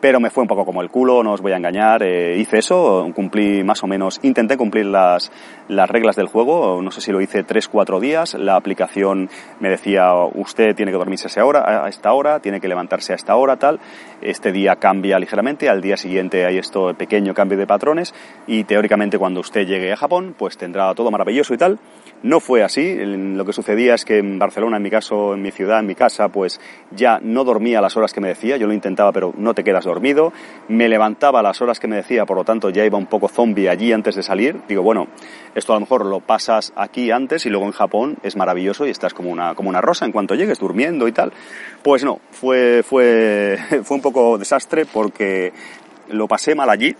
pero 0.00 0.20
me 0.20 0.30
fue 0.30 0.42
un 0.42 0.48
poco 0.48 0.64
como 0.64 0.82
el 0.82 0.90
culo, 0.90 1.22
no 1.22 1.32
os 1.32 1.40
voy 1.40 1.52
a 1.52 1.56
engañar. 1.56 2.02
Eh, 2.02 2.36
hice 2.38 2.58
eso, 2.58 3.10
cumplí 3.14 3.64
más 3.64 3.82
o 3.82 3.86
menos, 3.86 4.20
intenté 4.22 4.56
cumplir 4.56 4.86
las, 4.86 5.32
las 5.68 5.88
reglas 5.88 6.16
del 6.16 6.26
juego, 6.26 6.80
no 6.82 6.90
sé 6.90 7.00
si 7.00 7.12
lo 7.12 7.20
hice 7.20 7.42
tres, 7.42 7.68
cuatro 7.68 8.00
días. 8.00 8.34
La 8.34 8.56
aplicación 8.56 9.28
me 9.60 9.68
decía, 9.68 10.12
usted 10.34 10.74
tiene 10.74 10.92
que 10.92 10.98
dormirse 10.98 11.28
a, 11.40 11.44
hora, 11.44 11.84
a 11.84 11.88
esta 11.88 12.12
hora, 12.12 12.40
tiene 12.40 12.60
que 12.60 12.68
levantarse 12.68 13.12
a 13.12 13.16
esta 13.16 13.36
hora, 13.36 13.56
tal. 13.56 13.80
Este 14.20 14.52
día 14.52 14.76
cambia 14.76 15.18
ligeramente, 15.18 15.68
al 15.68 15.80
día 15.80 15.96
siguiente 15.96 16.46
hay 16.46 16.58
esto 16.58 16.94
pequeño 16.94 17.34
cambio 17.34 17.58
de 17.58 17.66
patrones 17.66 18.14
y 18.46 18.64
teóricamente 18.64 19.18
cuando 19.18 19.40
usted 19.40 19.66
llegue 19.66 19.92
a 19.92 19.96
Japón, 19.96 20.34
pues 20.36 20.56
tendrá 20.56 20.94
todo 20.94 21.10
maravilloso 21.10 21.54
y 21.54 21.58
tal. 21.58 21.78
No 22.22 22.40
fue 22.40 22.62
así. 22.62 22.96
Lo 22.96 23.44
que 23.44 23.52
sucedía 23.52 23.94
es 23.94 24.04
que 24.04 24.18
en 24.18 24.38
Barcelona, 24.38 24.78
en 24.78 24.82
mi 24.82 24.90
caso, 24.90 25.34
en 25.34 25.42
mi 25.42 25.50
ciudad, 25.50 25.80
en 25.80 25.86
mi 25.86 25.94
casa, 25.94 26.28
pues 26.28 26.60
ya 26.90 27.18
no 27.22 27.44
dormía 27.44 27.80
las 27.80 27.96
horas 27.96 28.12
que 28.12 28.20
me 28.20 28.28
decía. 28.28 28.56
Yo 28.56 28.66
lo 28.66 28.72
intentaba, 28.72 29.12
pero 29.12 29.32
no 29.36 29.54
te 29.54 29.62
quedas 29.62 29.85
dormido. 29.86 30.32
Me 30.68 30.88
levantaba 30.88 31.40
a 31.40 31.42
las 31.42 31.62
horas 31.62 31.80
que 31.80 31.88
me 31.88 31.96
decía, 31.96 32.26
por 32.26 32.36
lo 32.36 32.44
tanto 32.44 32.68
ya 32.68 32.84
iba 32.84 32.98
un 32.98 33.06
poco 33.06 33.28
zombie 33.28 33.68
allí 33.68 33.92
antes 33.92 34.14
de 34.14 34.22
salir. 34.22 34.60
Digo, 34.68 34.82
bueno, 34.82 35.08
esto 35.54 35.72
a 35.72 35.76
lo 35.76 35.80
mejor 35.80 36.04
lo 36.04 36.20
pasas 36.20 36.72
aquí 36.76 37.10
antes 37.10 37.46
y 37.46 37.48
luego 37.48 37.64
en 37.64 37.72
Japón 37.72 38.18
es 38.22 38.36
maravilloso 38.36 38.86
y 38.86 38.90
estás 38.90 39.14
como 39.14 39.30
una, 39.30 39.54
como 39.54 39.70
una 39.70 39.80
rosa 39.80 40.04
en 40.04 40.12
cuanto 40.12 40.34
llegues, 40.34 40.58
durmiendo 40.58 41.08
y 41.08 41.12
tal. 41.12 41.32
Pues 41.82 42.04
no, 42.04 42.20
fue, 42.30 42.82
fue, 42.82 43.58
fue 43.84 43.96
un 43.96 44.02
poco 44.02 44.36
desastre 44.36 44.84
porque 44.84 45.52
lo 46.08 46.28
pasé 46.28 46.54
mal 46.54 46.70
allí 46.70 46.94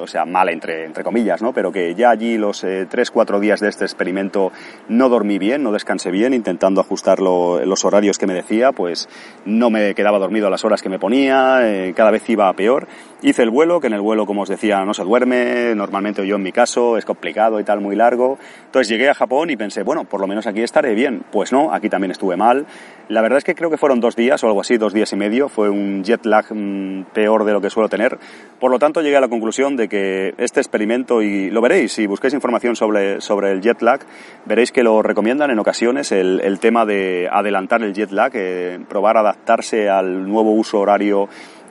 o 0.00 0.06
sea, 0.06 0.24
mal 0.24 0.48
entre, 0.48 0.84
entre 0.84 1.04
comillas, 1.04 1.42
¿no? 1.42 1.52
Pero 1.52 1.72
que 1.72 1.94
ya 1.94 2.10
allí 2.10 2.38
los 2.38 2.64
eh, 2.64 2.86
tres, 2.88 3.10
cuatro 3.10 3.40
días 3.40 3.60
de 3.60 3.68
este 3.68 3.84
experimento 3.84 4.52
no 4.88 5.08
dormí 5.08 5.38
bien, 5.38 5.62
no 5.62 5.72
descansé 5.72 6.10
bien, 6.10 6.34
intentando 6.34 6.80
ajustar 6.80 7.20
los 7.20 7.84
horarios 7.84 8.18
que 8.18 8.26
me 8.26 8.34
decía, 8.34 8.72
pues 8.72 9.08
no 9.44 9.70
me 9.70 9.94
quedaba 9.94 10.18
dormido 10.18 10.46
a 10.46 10.50
las 10.50 10.64
horas 10.64 10.82
que 10.82 10.88
me 10.88 10.98
ponía, 10.98 11.60
eh, 11.62 11.92
cada 11.94 12.10
vez 12.10 12.28
iba 12.28 12.48
a 12.48 12.52
peor. 12.54 12.88
Hice 13.22 13.42
el 13.42 13.50
vuelo, 13.50 13.80
que 13.80 13.88
en 13.88 13.92
el 13.92 14.00
vuelo, 14.00 14.24
como 14.24 14.42
os 14.42 14.48
decía, 14.48 14.82
no 14.86 14.94
se 14.94 15.04
duerme, 15.04 15.74
normalmente 15.74 16.26
yo 16.26 16.36
en 16.36 16.42
mi 16.42 16.52
caso 16.52 16.96
es 16.96 17.04
complicado 17.04 17.60
y 17.60 17.64
tal, 17.64 17.82
muy 17.82 17.94
largo. 17.94 18.38
Entonces 18.64 18.88
llegué 18.88 19.10
a 19.10 19.14
Japón 19.14 19.50
y 19.50 19.58
pensé, 19.58 19.82
bueno, 19.82 20.04
por 20.04 20.20
lo 20.20 20.26
menos 20.26 20.46
aquí 20.46 20.62
estaré 20.62 20.94
bien. 20.94 21.22
Pues 21.30 21.52
no, 21.52 21.70
aquí 21.70 21.90
también 21.90 22.12
estuve 22.12 22.38
mal. 22.38 22.64
La 23.08 23.20
verdad 23.20 23.36
es 23.36 23.44
que 23.44 23.54
creo 23.54 23.68
que 23.68 23.76
fueron 23.76 24.00
dos 24.00 24.16
días 24.16 24.42
o 24.42 24.46
algo 24.46 24.62
así, 24.62 24.78
dos 24.78 24.94
días 24.94 25.12
y 25.12 25.16
medio. 25.16 25.50
Fue 25.50 25.68
un 25.68 26.02
jet 26.02 26.24
lag 26.24 26.46
mm, 26.48 27.06
peor 27.12 27.44
de 27.44 27.52
lo 27.52 27.60
que 27.60 27.68
suelo 27.68 27.90
tener. 27.90 28.18
Por 28.58 28.70
lo 28.70 28.78
tanto, 28.78 29.02
llegué 29.02 29.18
a 29.18 29.20
la 29.20 29.28
conclusión 29.28 29.76
de 29.76 29.88
que 29.88 30.32
este 30.38 30.60
experimento, 30.60 31.20
y 31.20 31.50
lo 31.50 31.60
veréis, 31.60 31.92
si 31.92 32.06
busquéis 32.06 32.32
información 32.32 32.74
sobre, 32.74 33.20
sobre 33.20 33.50
el 33.50 33.60
jet 33.60 33.82
lag, 33.82 34.00
veréis 34.46 34.72
que 34.72 34.82
lo 34.82 35.02
recomiendan 35.02 35.50
en 35.50 35.58
ocasiones 35.58 36.10
el, 36.12 36.40
el 36.40 36.58
tema 36.58 36.86
de 36.86 37.28
adelantar 37.30 37.82
el 37.82 37.92
jet 37.92 38.12
lag, 38.12 38.32
eh, 38.32 38.78
probar 38.88 39.18
adaptarse 39.18 39.90
al 39.90 40.26
nuevo 40.26 40.52
uso 40.52 40.80
horario 40.80 41.28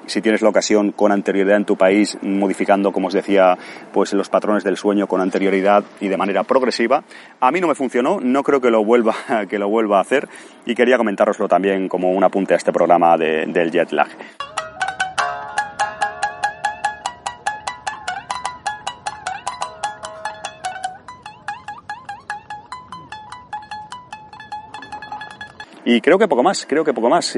si 0.10 0.22
tienes 0.22 0.41
la 0.41 0.50
ocasión 0.50 0.91
con 0.91 1.12
anterioridad 1.12 1.58
en 1.58 1.65
tu 1.65 1.78
país, 1.78 2.17
modificando, 2.22 2.91
como 2.91 3.08
os 3.08 3.13
decía, 3.13 3.58
pues 3.93 4.13
los 4.13 4.30
patrones 4.30 4.63
del 4.63 4.76
sueño 4.76 5.08
con 5.08 5.22
anterioridad 5.22 5.84
y 6.00 6.08
de 6.08 6.17
manera 6.17 6.43
progresiva. 6.43 7.04
A 7.39 7.52
mí 7.52 7.62
no 7.62 7.67
me 7.67 7.76
funcionó, 7.76 8.19
no 8.19 8.43
creo 8.43 8.60
que 8.60 8.72
lo 8.72 8.84
vuelva, 8.84 9.15
que 9.50 9.60
lo 9.60 9.69
vuelva 9.69 10.00
a 10.00 10.02
hacer 10.02 10.28
y 10.65 10.76
quería 10.76 10.98
comentároslo 10.98 11.48
también 11.48 11.88
como 11.88 12.12
un 12.12 12.24
apunte 12.24 12.56
a 12.56 12.58
este 12.58 12.74
programa 12.74 13.17
de, 13.17 13.45
del 13.45 13.72
jet 13.72 13.91
lag. 13.91 14.10
Y 25.86 26.02
creo 26.02 26.19
que 26.19 26.28
poco 26.28 26.43
más, 26.43 26.67
creo 26.67 26.84
que 26.84 26.93
poco 26.93 27.10
más. 27.10 27.36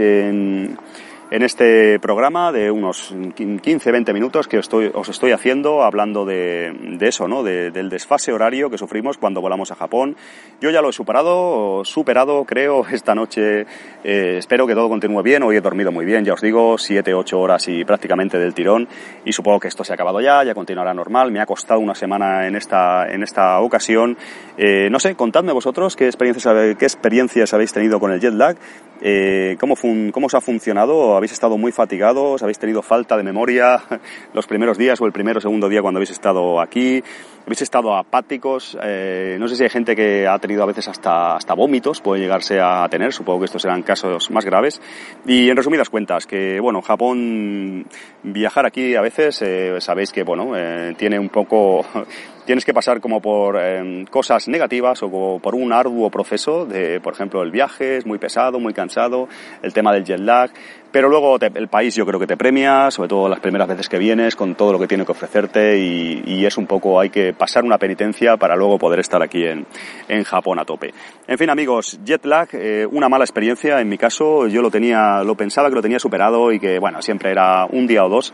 En 1.32 1.44
este 1.44 1.98
programa 2.00 2.52
de 2.52 2.70
unos 2.70 3.16
15-20 3.16 4.14
minutos 4.14 4.50
que 4.50 4.58
estoy, 4.58 4.92
os 4.94 5.08
estoy 5.08 5.32
haciendo 5.32 5.82
hablando 5.82 6.26
de, 6.26 6.74
de 6.74 7.08
eso, 7.08 7.26
¿no? 7.30 7.42
De, 7.42 7.72
del 7.72 7.90
desfase 7.90 8.34
horario 8.34 8.70
que 8.70 8.78
sufrimos 8.78 9.18
cuando 9.18 9.40
volamos 9.40 9.72
a 9.72 9.76
Japón. 9.76 10.18
Yo 10.60 10.70
ya 10.72 10.82
lo 10.82 10.90
he 10.90 10.94
superado, 10.94 11.86
superado 11.86 12.44
creo 12.44 12.86
esta 12.92 13.16
noche. 13.16 13.62
Eh, 14.04 14.36
espero 14.40 14.68
que 14.68 14.76
todo 14.76 14.90
continúe 14.90 15.24
bien. 15.24 15.42
Hoy 15.44 15.56
he 15.56 15.62
dormido 15.62 15.94
muy 15.94 16.04
bien, 16.04 16.26
ya 16.26 16.34
os 16.34 16.42
digo, 16.42 16.76
7-8 16.76 17.34
horas 17.38 17.66
y 17.70 17.86
prácticamente 17.86 18.38
del 18.38 18.54
tirón. 18.54 18.90
Y 19.24 19.32
supongo 19.32 19.62
que 19.62 19.70
esto 19.70 19.86
se 19.86 19.94
ha 19.94 19.96
acabado 19.96 20.20
ya, 20.20 20.44
ya 20.44 20.54
continuará 20.54 20.94
normal. 20.94 21.32
Me 21.32 21.40
ha 21.40 21.46
costado 21.46 21.80
una 21.80 21.96
semana 21.96 22.46
en 22.46 22.58
esta, 22.58 23.08
en 23.08 23.24
esta 23.24 23.62
ocasión. 23.62 24.18
Eh, 24.58 24.90
no 24.92 25.00
sé, 25.00 25.16
contadme 25.16 25.54
vosotros 25.54 25.96
qué 25.96 26.08
experiencias, 26.08 26.76
qué 26.78 26.86
experiencias 26.86 27.54
habéis 27.54 27.72
tenido 27.72 28.02
con 28.02 28.12
el 28.12 28.20
jet 28.20 28.34
lag. 28.34 28.58
Eh, 29.04 29.58
¿cómo, 29.60 29.76
fun, 29.76 30.12
¿Cómo 30.12 30.28
os 30.28 30.36
ha 30.36 30.42
funcionado? 30.42 31.18
Habéis 31.22 31.34
estado 31.34 31.56
muy 31.56 31.72
fatigados, 31.72 32.42
habéis 32.42 32.58
tenido 32.58 32.82
falta 32.82 33.16
de 33.16 33.22
memoria 33.22 33.80
los 34.34 34.48
primeros 34.48 34.76
días 34.76 35.00
o 35.02 35.06
el 35.06 35.12
primero 35.12 35.38
o 35.38 35.42
segundo 35.42 35.70
día 35.70 35.84
cuando 35.84 36.00
habéis 36.00 36.10
estado 36.10 36.60
aquí, 36.60 37.04
habéis 37.46 37.62
estado 37.62 37.96
apáticos, 37.96 38.76
eh, 38.82 39.38
no 39.40 39.48
sé 39.48 39.56
si 39.56 39.62
hay 39.62 39.70
gente 39.70 39.96
que 39.96 40.28
ha 40.28 40.40
tenido 40.40 40.64
a 40.64 40.66
veces 40.66 40.88
hasta, 40.88 41.36
hasta 41.36 41.54
vómitos, 41.54 42.02
puede 42.02 42.22
llegarse 42.22 42.60
a 42.60 42.88
tener, 42.90 43.14
supongo 43.14 43.40
que 43.40 43.46
estos 43.46 43.62
serán 43.62 43.84
casos 43.84 44.32
más 44.32 44.46
graves. 44.46 44.82
Y 45.28 45.50
en 45.50 45.58
resumidas 45.58 45.92
cuentas, 45.92 46.26
que 46.26 46.60
bueno, 46.60 46.82
Japón, 46.82 47.86
viajar 48.24 48.66
aquí 48.66 48.96
a 48.96 49.02
veces, 49.02 49.44
eh, 49.44 49.80
sabéis 49.80 50.12
que 50.12 50.24
bueno, 50.24 50.58
eh, 50.58 50.96
tiene 50.98 51.20
un 51.20 51.30
poco 51.30 51.86
tienes 52.46 52.66
que 52.66 52.74
pasar 52.74 53.00
como 53.00 53.22
por 53.22 53.58
em, 53.62 54.06
cosas 54.06 54.48
negativas 54.48 55.02
o 55.04 55.40
por 55.42 55.56
un 55.56 55.72
arduo 55.72 56.10
proceso 56.10 56.66
de, 56.66 57.00
por 57.00 57.14
ejemplo, 57.14 57.44
el 57.44 57.52
viaje 57.52 57.98
es 57.98 58.06
muy 58.06 58.18
pesado, 58.18 58.60
muy 58.60 58.74
cansado, 58.74 59.28
el 59.62 59.74
tema 59.74 59.94
del 59.94 60.04
jet 60.04 60.20
lag, 60.20 60.52
pero 60.92 61.10
luego 61.10 61.38
el 61.40 61.68
país 61.68 61.96
yo 61.96 62.06
creo 62.06 62.20
que 62.20 62.28
te 62.28 62.38
premia, 62.38 62.92
sobre 62.92 63.10
todo 63.10 63.30
las 63.30 63.40
primeras 63.40 63.68
veces 63.68 63.88
que 63.88 63.98
vienes, 63.98 64.36
con 64.36 64.56
todo 64.56 64.74
lo 64.74 64.80
que 64.80 64.88
tiene 64.88 65.06
que 65.06 65.12
ofrecerte 65.12 65.80
y, 65.80 66.46
es 66.46 66.58
un 66.58 66.66
poco, 66.66 67.00
hay 67.00 67.10
que 67.10 67.34
pasar 67.34 67.64
una 67.64 67.78
penitencia 67.78 68.36
para 68.36 68.56
luego 68.56 68.80
poder 68.80 69.00
estar 69.00 69.22
aquí 69.22 69.46
en, 69.46 69.66
en 70.08 70.24
Japón 70.24 70.60
a 70.60 70.66
tope. 70.66 70.92
En 71.28 71.38
fin, 71.38 71.50
amigos, 71.50 72.00
jet 72.04 72.26
lag, 72.26 72.50
eh, 72.54 72.86
una 72.90 73.08
mala 73.08 73.24
experiencia 73.24 73.80
en 73.80 73.88
mi 73.88 73.98
caso, 73.98 74.48
yo 74.48 74.62
lo 74.62 74.72
tenía, 74.72 75.24
lo 75.24 75.36
pensaba 75.36 75.70
que 75.70 75.76
lo 75.76 75.82
tenía 75.82 76.00
superado 76.00 76.52
y 76.52 76.60
que, 76.60 76.80
bueno, 76.80 77.02
siempre 77.02 77.32
era 77.32 77.66
un 77.68 77.88
día 77.88 78.04
o 78.04 78.10
dos. 78.10 78.34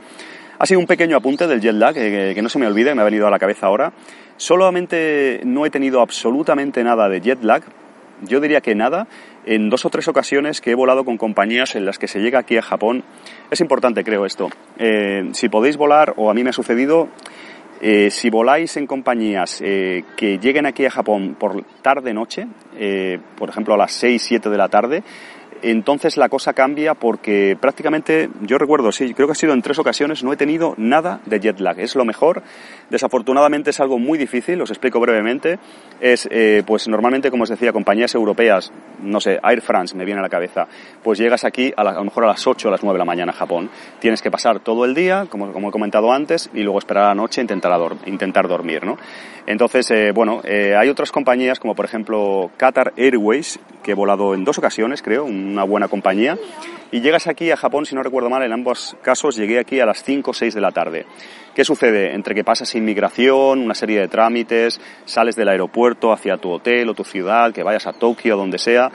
Ha 0.59 0.65
sido 0.65 0.79
un 0.79 0.87
pequeño 0.87 1.17
apunte 1.17 1.45
del 1.45 1.61
jet 1.61 1.75
lag, 1.75 1.93
que, 1.93 2.39
no 2.41 2.49
se 2.49 2.57
me 2.57 2.65
olvide, 2.65 2.95
me 2.95 3.01
ha 3.01 3.05
venido 3.05 3.27
a 3.27 3.29
la 3.29 3.37
cabeza 3.37 3.67
ahora. 3.67 3.93
Solamente 4.37 5.41
no 5.43 5.65
he 5.65 5.69
tenido 5.69 6.01
absolutamente 6.01 6.83
nada 6.83 7.09
de 7.09 7.21
jet 7.21 7.43
lag, 7.43 7.63
yo 8.21 8.39
diría 8.39 8.61
que 8.61 8.75
nada, 8.75 9.07
en 9.45 9.69
dos 9.69 9.85
o 9.85 9.89
tres 9.89 10.07
ocasiones 10.07 10.61
que 10.61 10.71
he 10.71 10.75
volado 10.75 11.05
con 11.05 11.17
compañías 11.17 11.75
en 11.75 11.85
las 11.85 11.99
que 11.99 12.07
se 12.07 12.19
llega 12.19 12.39
aquí 12.39 12.57
a 12.57 12.61
Japón. 12.61 13.03
Es 13.51 13.61
importante, 13.61 14.03
creo, 14.03 14.25
esto. 14.25 14.49
Eh, 14.77 15.29
si 15.33 15.49
podéis 15.49 15.77
volar, 15.77 16.13
o 16.17 16.29
a 16.29 16.33
mí 16.33 16.43
me 16.43 16.49
ha 16.49 16.53
sucedido, 16.53 17.09
eh, 17.81 18.09
si 18.09 18.29
voláis 18.29 18.75
en 18.77 18.87
compañías 18.87 19.61
eh, 19.63 20.03
que 20.15 20.39
lleguen 20.39 20.65
aquí 20.65 20.85
a 20.85 20.91
Japón 20.91 21.35
por 21.39 21.63
tarde-noche, 21.81 22.47
por 23.37 23.49
ejemplo 23.49 23.73
a 23.73 23.77
las 23.77 23.91
6, 23.93 24.21
7 24.21 24.49
de 24.49 24.57
la 24.57 24.67
tarde, 24.67 25.03
entonces 25.61 26.17
la 26.17 26.29
cosa 26.29 26.53
cambia 26.53 26.93
porque 26.93 27.57
prácticamente, 27.59 28.29
yo 28.41 28.57
recuerdo, 28.57 28.91
sí, 28.91 29.13
creo 29.13 29.27
que 29.27 29.33
ha 29.33 29.35
sido 29.35 29.53
en 29.53 29.61
tres 29.61 29.79
ocasiones, 29.79 30.23
no 30.23 30.33
he 30.33 30.37
tenido 30.37 30.73
nada 30.77 31.19
de 31.25 31.39
jet 31.39 31.59
lag. 31.59 31.79
Es 31.79 31.95
lo 31.95 32.05
mejor. 32.05 32.43
Desafortunadamente 32.89 33.71
es 33.71 33.79
algo 33.79 33.99
muy 33.99 34.17
difícil, 34.17 34.61
os 34.61 34.69
explico 34.69 34.99
brevemente. 34.99 35.59
Es, 35.99 36.27
eh, 36.31 36.63
pues 36.65 36.87
normalmente, 36.87 37.31
como 37.31 37.43
os 37.43 37.49
decía, 37.49 37.73
compañías 37.73 38.13
europeas, 38.15 38.71
no 39.01 39.19
sé, 39.19 39.39
Air 39.43 39.61
France 39.61 39.95
me 39.95 40.05
viene 40.05 40.19
a 40.19 40.23
la 40.23 40.29
cabeza, 40.29 40.67
pues 41.03 41.19
llegas 41.19 41.43
aquí 41.43 41.73
a, 41.75 41.83
lo 41.83 42.03
mejor 42.03 42.25
a 42.25 42.27
las 42.27 42.45
8 42.45 42.67
o 42.67 42.69
a 42.69 42.71
las 42.71 42.83
9 42.83 42.95
de 42.95 42.99
la 42.99 43.05
mañana 43.05 43.31
a 43.31 43.35
Japón. 43.35 43.69
Tienes 43.99 44.21
que 44.21 44.31
pasar 44.31 44.59
todo 44.59 44.85
el 44.85 44.93
día, 44.93 45.25
como, 45.29 45.51
como 45.51 45.69
he 45.69 45.71
comentado 45.71 46.11
antes, 46.11 46.49
y 46.53 46.61
luego 46.61 46.79
esperar 46.79 47.05
a 47.05 47.07
la 47.09 47.15
noche 47.15 47.41
e 47.41 47.43
intentar, 47.43 47.79
intentar 48.05 48.47
dormir, 48.47 48.85
¿no? 48.85 48.97
Entonces, 49.47 49.89
eh, 49.91 50.11
bueno, 50.11 50.41
eh, 50.43 50.75
hay 50.75 50.89
otras 50.89 51.11
compañías 51.11 51.59
como 51.59 51.73
por 51.73 51.85
ejemplo 51.85 52.51
Qatar 52.57 52.93
Airways, 52.97 53.59
que 53.81 53.91
he 53.91 53.95
volado 53.95 54.33
en 54.33 54.43
dos 54.43 54.57
ocasiones, 54.57 55.01
creo, 55.01 55.25
una 55.51 55.63
buena 55.63 55.87
compañía. 55.87 56.37
Y 56.91 57.01
llegas 57.01 57.27
aquí 57.27 57.51
a 57.51 57.57
Japón, 57.57 57.85
si 57.85 57.95
no 57.95 58.03
recuerdo 58.03 58.29
mal, 58.29 58.43
en 58.43 58.53
ambos 58.53 58.95
casos 59.01 59.35
llegué 59.35 59.59
aquí 59.59 59.79
a 59.79 59.85
las 59.85 60.03
5 60.03 60.31
o 60.31 60.33
6 60.33 60.53
de 60.53 60.61
la 60.61 60.71
tarde. 60.71 61.05
¿Qué 61.53 61.65
sucede? 61.65 62.13
Entre 62.13 62.33
que 62.33 62.45
pasas 62.45 62.75
inmigración, 62.75 63.59
una 63.59 63.73
serie 63.73 63.99
de 63.99 64.07
trámites, 64.07 64.79
sales 65.03 65.35
del 65.35 65.49
aeropuerto 65.49 66.13
hacia 66.13 66.37
tu 66.37 66.51
hotel 66.51 66.87
o 66.89 66.93
tu 66.93 67.03
ciudad, 67.03 67.51
que 67.51 67.63
vayas 67.63 67.87
a 67.87 67.93
Tokio, 67.93 68.37
donde 68.37 68.57
sea. 68.57 68.89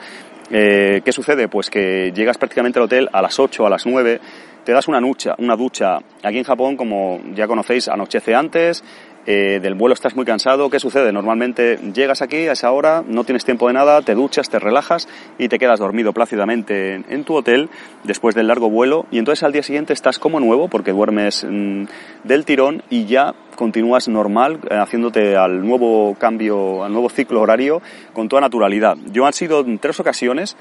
Eh, 0.49 1.01
¿Qué 1.05 1.11
sucede? 1.11 1.47
Pues 1.47 1.69
que 1.69 2.11
llegas 2.13 2.37
prácticamente 2.37 2.79
al 2.79 2.85
hotel 2.85 3.09
a 3.13 3.21
las 3.21 3.39
8, 3.39 3.67
a 3.67 3.69
las 3.69 3.85
9, 3.85 4.19
te 4.63 4.71
das 4.71 4.87
una 4.87 4.99
ducha, 4.99 5.35
una 5.37 5.55
ducha. 5.55 5.97
Aquí 6.23 6.37
en 6.37 6.43
Japón, 6.43 6.77
como 6.77 7.21
ya 7.33 7.47
conocéis, 7.47 7.87
anochece 7.89 8.33
antes, 8.33 8.83
eh, 9.25 9.59
del 9.61 9.75
vuelo 9.75 9.93
estás 9.93 10.15
muy 10.15 10.25
cansado, 10.25 10.69
¿qué 10.69 10.79
sucede? 10.79 11.11
Normalmente 11.13 11.79
llegas 11.93 12.21
aquí 12.21 12.47
a 12.47 12.51
esa 12.51 12.71
hora, 12.71 13.03
no 13.07 13.23
tienes 13.23 13.45
tiempo 13.45 13.67
de 13.67 13.73
nada, 13.73 14.01
te 14.01 14.15
duchas, 14.15 14.49
te 14.49 14.59
relajas 14.59 15.07
y 15.37 15.47
te 15.47 15.59
quedas 15.59 15.79
dormido 15.79 16.11
plácidamente 16.13 16.95
en, 17.07 17.23
tu 17.23 17.35
hotel 17.35 17.69
después 18.03 18.35
del 18.35 18.47
largo 18.47 18.69
vuelo 18.69 19.05
y 19.11 19.19
entonces 19.19 19.43
al 19.43 19.53
día 19.53 19.63
siguiente 19.63 19.93
estás 19.93 20.19
como 20.19 20.39
nuevo 20.41 20.67
porque 20.67 20.91
duermes 20.91 21.45
mm, 21.49 21.85
del 22.25 22.43
tirón 22.43 22.83
y 22.89 23.05
ya 23.05 23.33
continúas 23.55 24.07
normal, 24.07 24.59
eh, 24.69 24.75
haciéndote 24.75 25.35
al 25.35 25.65
nuevo 25.65 26.15
cambio, 26.19 26.83
al 26.83 26.91
nuevo 26.91 27.09
ciclo 27.09 27.41
horario 27.41 27.81
con 28.13 28.29
toda 28.29 28.41
naturalidad. 28.41 28.97
Yo 29.11 29.25
han 29.25 29.33
sido 29.33 29.61
en 29.61 29.79
tres 29.79 29.99
ocasiones, 29.99 30.55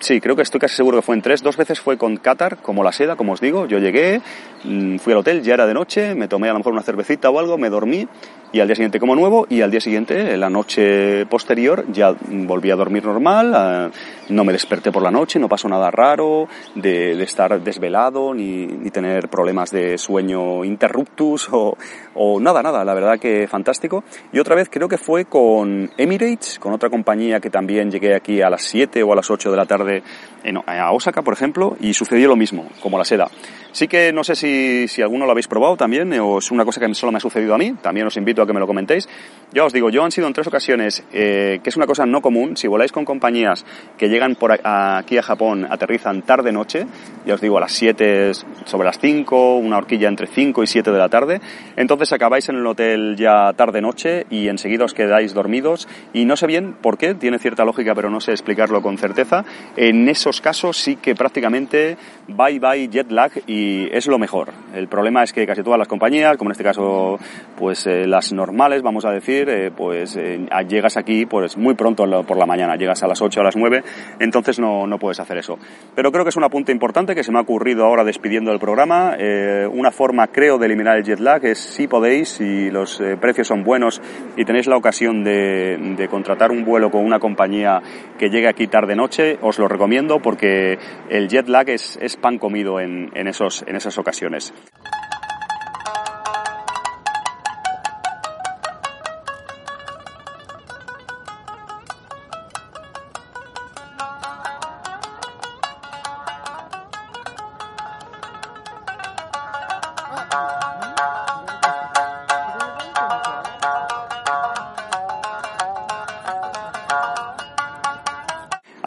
sí, 0.00 0.20
creo 0.20 0.36
que 0.36 0.42
estoy 0.42 0.60
casi 0.60 0.76
seguro 0.76 0.98
que 0.98 1.02
fue 1.02 1.14
en 1.14 1.22
tres, 1.22 1.42
dos 1.42 1.56
veces 1.56 1.80
fue 1.80 1.96
con 1.96 2.16
Qatar, 2.16 2.58
como 2.58 2.82
la 2.82 2.92
seda, 2.92 3.16
como 3.16 3.32
os 3.32 3.40
digo, 3.40 3.66
yo 3.66 3.78
llegué, 3.78 4.20
mm, 4.64 4.96
fui 4.96 5.12
al 5.12 5.20
hotel, 5.20 5.42
ya 5.42 5.54
era 5.54 5.66
de 5.66 5.74
noche, 5.74 6.14
me 6.14 6.28
tomé 6.28 6.48
a 6.48 6.52
lo 6.52 6.58
mejor 6.58 6.72
una 6.72 6.82
cervecita 6.82 7.30
o 7.30 7.38
algo, 7.38 7.58
me 7.58 7.70
dormí 7.70 8.08
y 8.52 8.60
al 8.60 8.66
día 8.66 8.74
siguiente 8.74 8.98
como 8.98 9.14
nuevo 9.14 9.46
y 9.48 9.60
al 9.60 9.70
día 9.70 9.80
siguiente, 9.80 10.36
la 10.36 10.50
noche 10.50 11.26
posterior, 11.26 11.84
ya 11.92 12.14
volví 12.28 12.70
a 12.70 12.76
dormir 12.76 13.04
normal, 13.04 13.92
no 14.28 14.44
me 14.44 14.52
desperté 14.52 14.90
por 14.90 15.02
la 15.02 15.10
noche, 15.10 15.38
no 15.38 15.48
pasó 15.48 15.68
nada 15.68 15.90
raro 15.90 16.48
de, 16.74 17.20
estar 17.22 17.60
desvelado 17.62 18.34
ni, 18.34 18.66
ni, 18.66 18.90
tener 18.90 19.28
problemas 19.28 19.70
de 19.70 19.98
sueño 19.98 20.64
interruptus 20.64 21.48
o, 21.52 21.76
o, 22.14 22.40
nada, 22.40 22.62
nada, 22.62 22.84
la 22.84 22.94
verdad 22.94 23.18
que 23.18 23.46
fantástico. 23.46 24.04
Y 24.32 24.38
otra 24.38 24.54
vez 24.54 24.68
creo 24.70 24.88
que 24.88 24.98
fue 24.98 25.26
con 25.26 25.90
Emirates, 25.96 26.58
con 26.58 26.72
otra 26.72 26.90
compañía 26.90 27.40
que 27.40 27.50
también 27.50 27.90
llegué 27.90 28.14
aquí 28.14 28.42
a 28.42 28.50
las 28.50 28.62
7 28.62 29.02
o 29.02 29.12
a 29.12 29.16
las 29.16 29.30
8 29.30 29.50
de 29.50 29.56
la 29.56 29.66
tarde 29.66 30.02
en, 30.42 30.56
a 30.56 30.92
Osaka, 30.92 31.22
por 31.22 31.34
ejemplo, 31.34 31.76
y 31.80 31.94
sucedió 31.94 32.28
lo 32.28 32.36
mismo, 32.36 32.66
como 32.82 32.98
la 32.98 33.04
seda. 33.04 33.28
Sí 33.72 33.86
que 33.86 34.12
no 34.12 34.24
sé 34.24 34.34
si, 34.34 34.88
si 34.88 35.02
alguno 35.02 35.26
lo 35.26 35.32
habéis 35.32 35.46
probado 35.46 35.76
también, 35.76 36.12
o 36.18 36.38
es 36.38 36.50
una 36.50 36.64
cosa 36.64 36.80
que 36.80 36.92
solo 36.94 37.12
me 37.12 37.18
ha 37.18 37.20
sucedido 37.20 37.54
a 37.54 37.58
mí, 37.58 37.74
también 37.80 38.06
os 38.06 38.16
invito 38.16 38.39
a 38.42 38.46
que 38.46 38.52
me 38.52 38.60
lo 38.60 38.66
comentéis. 38.66 39.08
Ya 39.52 39.64
os 39.64 39.72
digo, 39.72 39.90
yo 39.90 40.04
han 40.04 40.12
sido 40.12 40.28
en 40.28 40.32
tres 40.32 40.46
ocasiones, 40.46 41.04
eh, 41.12 41.60
que 41.62 41.70
es 41.70 41.76
una 41.76 41.86
cosa 41.86 42.06
no 42.06 42.20
común, 42.20 42.56
si 42.56 42.68
voláis 42.68 42.92
con 42.92 43.04
compañías 43.04 43.64
que 43.98 44.08
llegan 44.08 44.36
por 44.36 44.52
aquí 44.52 45.18
a 45.18 45.22
Japón, 45.22 45.66
aterrizan 45.68 46.22
tarde-noche, 46.22 46.86
ya 47.26 47.34
os 47.34 47.40
digo, 47.40 47.58
a 47.58 47.60
las 47.60 47.72
7, 47.72 48.32
sobre 48.64 48.86
las 48.86 49.00
5, 49.00 49.56
una 49.56 49.78
horquilla 49.78 50.08
entre 50.08 50.28
5 50.28 50.62
y 50.62 50.66
7 50.66 50.92
de 50.92 50.98
la 50.98 51.08
tarde, 51.08 51.40
entonces 51.76 52.12
acabáis 52.12 52.48
en 52.48 52.56
el 52.56 52.66
hotel 52.66 53.16
ya 53.16 53.52
tarde-noche 53.54 54.26
y 54.30 54.48
enseguida 54.48 54.84
os 54.84 54.94
quedáis 54.94 55.34
dormidos 55.34 55.88
y 56.12 56.24
no 56.24 56.36
sé 56.36 56.46
bien 56.46 56.74
por 56.80 56.96
qué, 56.96 57.14
tiene 57.14 57.38
cierta 57.38 57.64
lógica 57.64 57.94
pero 57.94 58.10
no 58.10 58.20
sé 58.20 58.32
explicarlo 58.32 58.82
con 58.82 58.98
certeza, 58.98 59.44
en 59.76 60.08
esos 60.08 60.40
casos 60.40 60.76
sí 60.76 60.96
que 60.96 61.14
prácticamente 61.14 61.96
bye 62.28 62.58
bye 62.58 62.88
jet 62.88 63.10
lag 63.10 63.32
y 63.46 63.88
es 63.92 64.06
lo 64.06 64.18
mejor. 64.18 64.50
El 64.74 64.88
problema 64.88 65.22
es 65.22 65.32
que 65.32 65.46
casi 65.46 65.62
todas 65.62 65.78
las 65.78 65.88
compañías, 65.88 66.36
como 66.36 66.50
en 66.50 66.52
este 66.52 66.64
caso 66.64 67.18
pues 67.56 67.86
eh, 67.86 68.06
las 68.06 68.29
normales, 68.32 68.82
vamos 68.82 69.04
a 69.04 69.10
decir, 69.10 69.48
eh, 69.48 69.70
pues 69.70 70.16
eh, 70.16 70.46
llegas 70.68 70.96
aquí 70.96 71.26
pues 71.26 71.56
muy 71.56 71.74
pronto 71.74 72.04
por 72.24 72.36
la 72.36 72.46
mañana, 72.46 72.76
llegas 72.76 73.02
a 73.02 73.06
las 73.06 73.20
8 73.20 73.40
a 73.40 73.44
las 73.44 73.56
9, 73.56 73.82
entonces 74.18 74.58
no, 74.58 74.86
no 74.86 74.98
puedes 74.98 75.20
hacer 75.20 75.38
eso. 75.38 75.58
Pero 75.94 76.12
creo 76.12 76.24
que 76.24 76.30
es 76.30 76.36
un 76.36 76.44
apunte 76.44 76.72
importante 76.72 77.14
que 77.14 77.24
se 77.24 77.32
me 77.32 77.38
ha 77.38 77.42
ocurrido 77.42 77.84
ahora 77.84 78.04
despidiendo 78.04 78.52
el 78.52 78.58
programa. 78.58 79.16
una 79.72 79.90
forma 79.90 80.28
creo 80.28 80.58
de 80.58 80.66
eliminar 80.66 80.96
el 80.96 81.04
jet 81.04 81.20
lag 81.20 81.44
es 81.44 81.58
si 81.58 81.86
podéis, 81.86 82.28
si 82.28 82.70
los 82.70 83.02
precios 83.20 83.48
son 83.48 83.64
buenos 83.64 84.00
y 84.36 84.44
tenéis 84.44 84.66
la 84.66 84.76
ocasión 84.76 85.24
de, 85.24 86.06
contratar 86.10 86.50
un 86.50 86.64
vuelo 86.64 86.90
con 86.90 87.04
una 87.04 87.18
compañía 87.18 87.82
que 88.18 88.28
llegue 88.28 88.48
aquí 88.48 88.66
tarde 88.66 88.96
noche, 88.96 89.38
os 89.42 89.58
lo 89.58 89.68
recomiendo 89.68 90.20
porque 90.20 90.78
el 91.08 91.28
jet 91.28 91.48
lag 91.48 91.68
es, 91.68 91.98
pan 92.20 92.38
comido 92.38 92.80
en, 92.80 93.10
esos, 93.26 93.64
en 93.66 93.76
esas 93.76 93.98
ocasiones. 93.98 94.52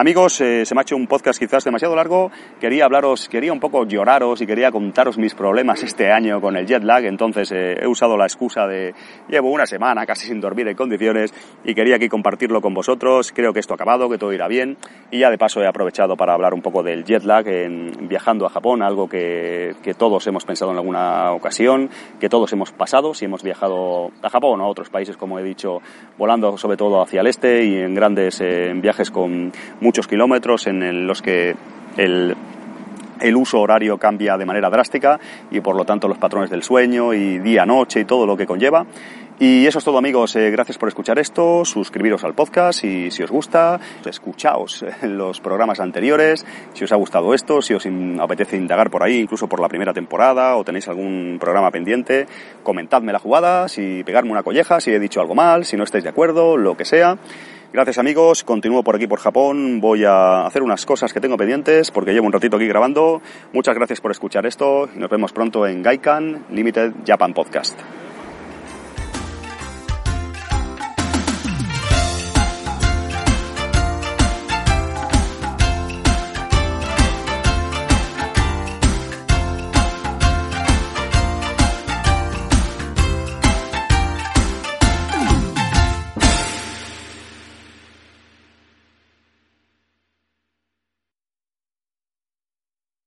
Amigos, 0.03 0.41
eh, 0.41 0.65
se 0.65 0.75
me 0.75 0.81
ha 0.81 0.83
hecho 0.83 0.97
un 0.97 1.07
podcast 1.07 1.39
quizás 1.39 1.63
demasiado 1.63 1.95
largo. 1.95 2.29
Quería 2.59 2.83
hablaros, 2.83 3.29
quería 3.29 3.53
un 3.53 3.61
poco 3.61 3.85
lloraros 3.85 4.41
y 4.41 4.45
quería 4.45 4.69
contaros 4.69 5.17
mis 5.17 5.33
problemas 5.33 5.81
este 5.81 6.11
año 6.11 6.41
con 6.41 6.57
el 6.57 6.65
jet 6.67 6.83
lag. 6.83 7.05
Entonces 7.05 7.49
eh, 7.53 7.77
he 7.81 7.87
usado 7.87 8.17
la 8.17 8.25
excusa 8.25 8.67
de 8.67 8.93
llevo 9.29 9.49
una 9.49 9.65
semana 9.65 10.05
casi 10.05 10.27
sin 10.27 10.41
dormir 10.41 10.67
en 10.67 10.75
condiciones 10.75 11.33
y 11.63 11.75
quería 11.75 11.95
aquí 11.95 12.09
compartirlo 12.09 12.61
con 12.61 12.73
vosotros. 12.73 13.31
Creo 13.31 13.53
que 13.53 13.59
esto 13.59 13.73
ha 13.73 13.75
acabado, 13.75 14.09
que 14.09 14.17
todo 14.17 14.33
irá 14.33 14.47
bien. 14.47 14.77
Y 15.11 15.19
ya 15.19 15.29
de 15.29 15.37
paso 15.37 15.61
he 15.61 15.67
aprovechado 15.67 16.15
para 16.17 16.33
hablar 16.33 16.53
un 16.53 16.61
poco 16.61 16.83
del 16.83 17.03
jet 17.05 17.23
lag 17.23 17.47
en, 17.47 18.07
viajando 18.07 18.45
a 18.45 18.49
Japón, 18.49 18.81
algo 18.81 19.07
que, 19.07 19.75
que 19.81 19.93
todos 19.93 20.25
hemos 20.27 20.45
pensado 20.45 20.71
en 20.71 20.77
alguna 20.77 21.31
ocasión, 21.31 21.89
que 22.19 22.29
todos 22.29 22.51
hemos 22.53 22.71
pasado 22.71 23.13
si 23.13 23.25
hemos 23.25 23.43
viajado 23.43 24.11
a 24.21 24.29
Japón 24.29 24.61
o 24.61 24.65
a 24.65 24.67
otros 24.67 24.89
países, 24.89 25.17
como 25.17 25.39
he 25.39 25.43
dicho, 25.43 25.81
volando 26.17 26.57
sobre 26.57 26.77
todo 26.77 27.01
hacia 27.01 27.21
el 27.21 27.27
este 27.27 27.63
y 27.63 27.75
en 27.75 27.95
grandes 27.95 28.41
eh, 28.41 28.71
viajes 28.75 29.11
con 29.11 29.51
muchos 29.79 30.07
kilómetros 30.07 30.67
en 30.67 31.07
los 31.07 31.21
que 31.21 31.55
el, 31.97 32.35
el 33.23 33.35
uso 33.35 33.59
horario 33.59 33.97
cambia 33.97 34.37
de 34.37 34.45
manera 34.45 34.69
drástica 34.69 35.19
y 35.49 35.61
por 35.61 35.75
lo 35.75 35.85
tanto 35.85 36.07
los 36.07 36.17
patrones 36.17 36.49
del 36.49 36.63
sueño 36.63 37.13
y 37.13 37.39
día-noche 37.39 38.01
y 38.01 38.05
todo 38.05 38.25
lo 38.25 38.35
que 38.35 38.45
conlleva. 38.45 38.85
Y 39.45 39.67
eso 39.67 39.79
es 39.79 39.83
todo 39.83 39.97
amigos, 39.97 40.37
eh, 40.37 40.51
gracias 40.51 40.77
por 40.77 40.87
escuchar 40.87 41.19
esto, 41.19 41.65
suscribiros 41.65 42.23
al 42.23 42.33
podcast 42.33 42.85
y 42.85 43.11
si 43.11 43.23
os 43.23 43.29
gusta, 43.29 43.77
escuchaos 44.05 44.85
los 45.01 45.41
programas 45.41 45.81
anteriores, 45.81 46.45
si 46.73 46.85
os 46.85 46.93
ha 46.93 46.95
gustado 46.95 47.33
esto, 47.33 47.61
si 47.61 47.73
os 47.73 47.85
apetece 48.21 48.55
indagar 48.55 48.89
por 48.89 49.03
ahí, 49.03 49.19
incluso 49.19 49.49
por 49.49 49.59
la 49.59 49.67
primera 49.67 49.91
temporada 49.91 50.55
o 50.55 50.63
tenéis 50.63 50.87
algún 50.87 51.39
programa 51.41 51.71
pendiente, 51.71 52.25
comentadme 52.63 53.11
la 53.11 53.19
jugada, 53.19 53.67
si 53.67 54.05
pegarme 54.05 54.31
una 54.31 54.43
colleja, 54.43 54.79
si 54.79 54.91
he 54.91 54.99
dicho 54.99 55.19
algo 55.19 55.35
mal, 55.35 55.65
si 55.65 55.75
no 55.75 55.83
estáis 55.83 56.05
de 56.05 56.11
acuerdo, 56.11 56.55
lo 56.55 56.77
que 56.77 56.85
sea. 56.85 57.17
Gracias 57.73 57.97
amigos, 57.97 58.45
continúo 58.45 58.81
por 58.81 58.95
aquí 58.95 59.07
por 59.07 59.19
Japón, 59.19 59.81
voy 59.81 60.05
a 60.05 60.45
hacer 60.45 60.63
unas 60.63 60.85
cosas 60.85 61.11
que 61.11 61.19
tengo 61.19 61.35
pendientes 61.35 61.91
porque 61.91 62.13
llevo 62.13 62.27
un 62.27 62.31
ratito 62.31 62.55
aquí 62.55 62.67
grabando. 62.67 63.21
Muchas 63.51 63.75
gracias 63.75 63.99
por 63.99 64.11
escuchar 64.11 64.45
esto. 64.45 64.87
Y 64.95 64.99
nos 64.99 65.09
vemos 65.09 65.33
pronto 65.33 65.67
en 65.67 65.83
Gaikan 65.83 66.45
Limited 66.49 66.93
Japan 67.05 67.33
Podcast. 67.33 67.77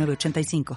85 0.00 0.64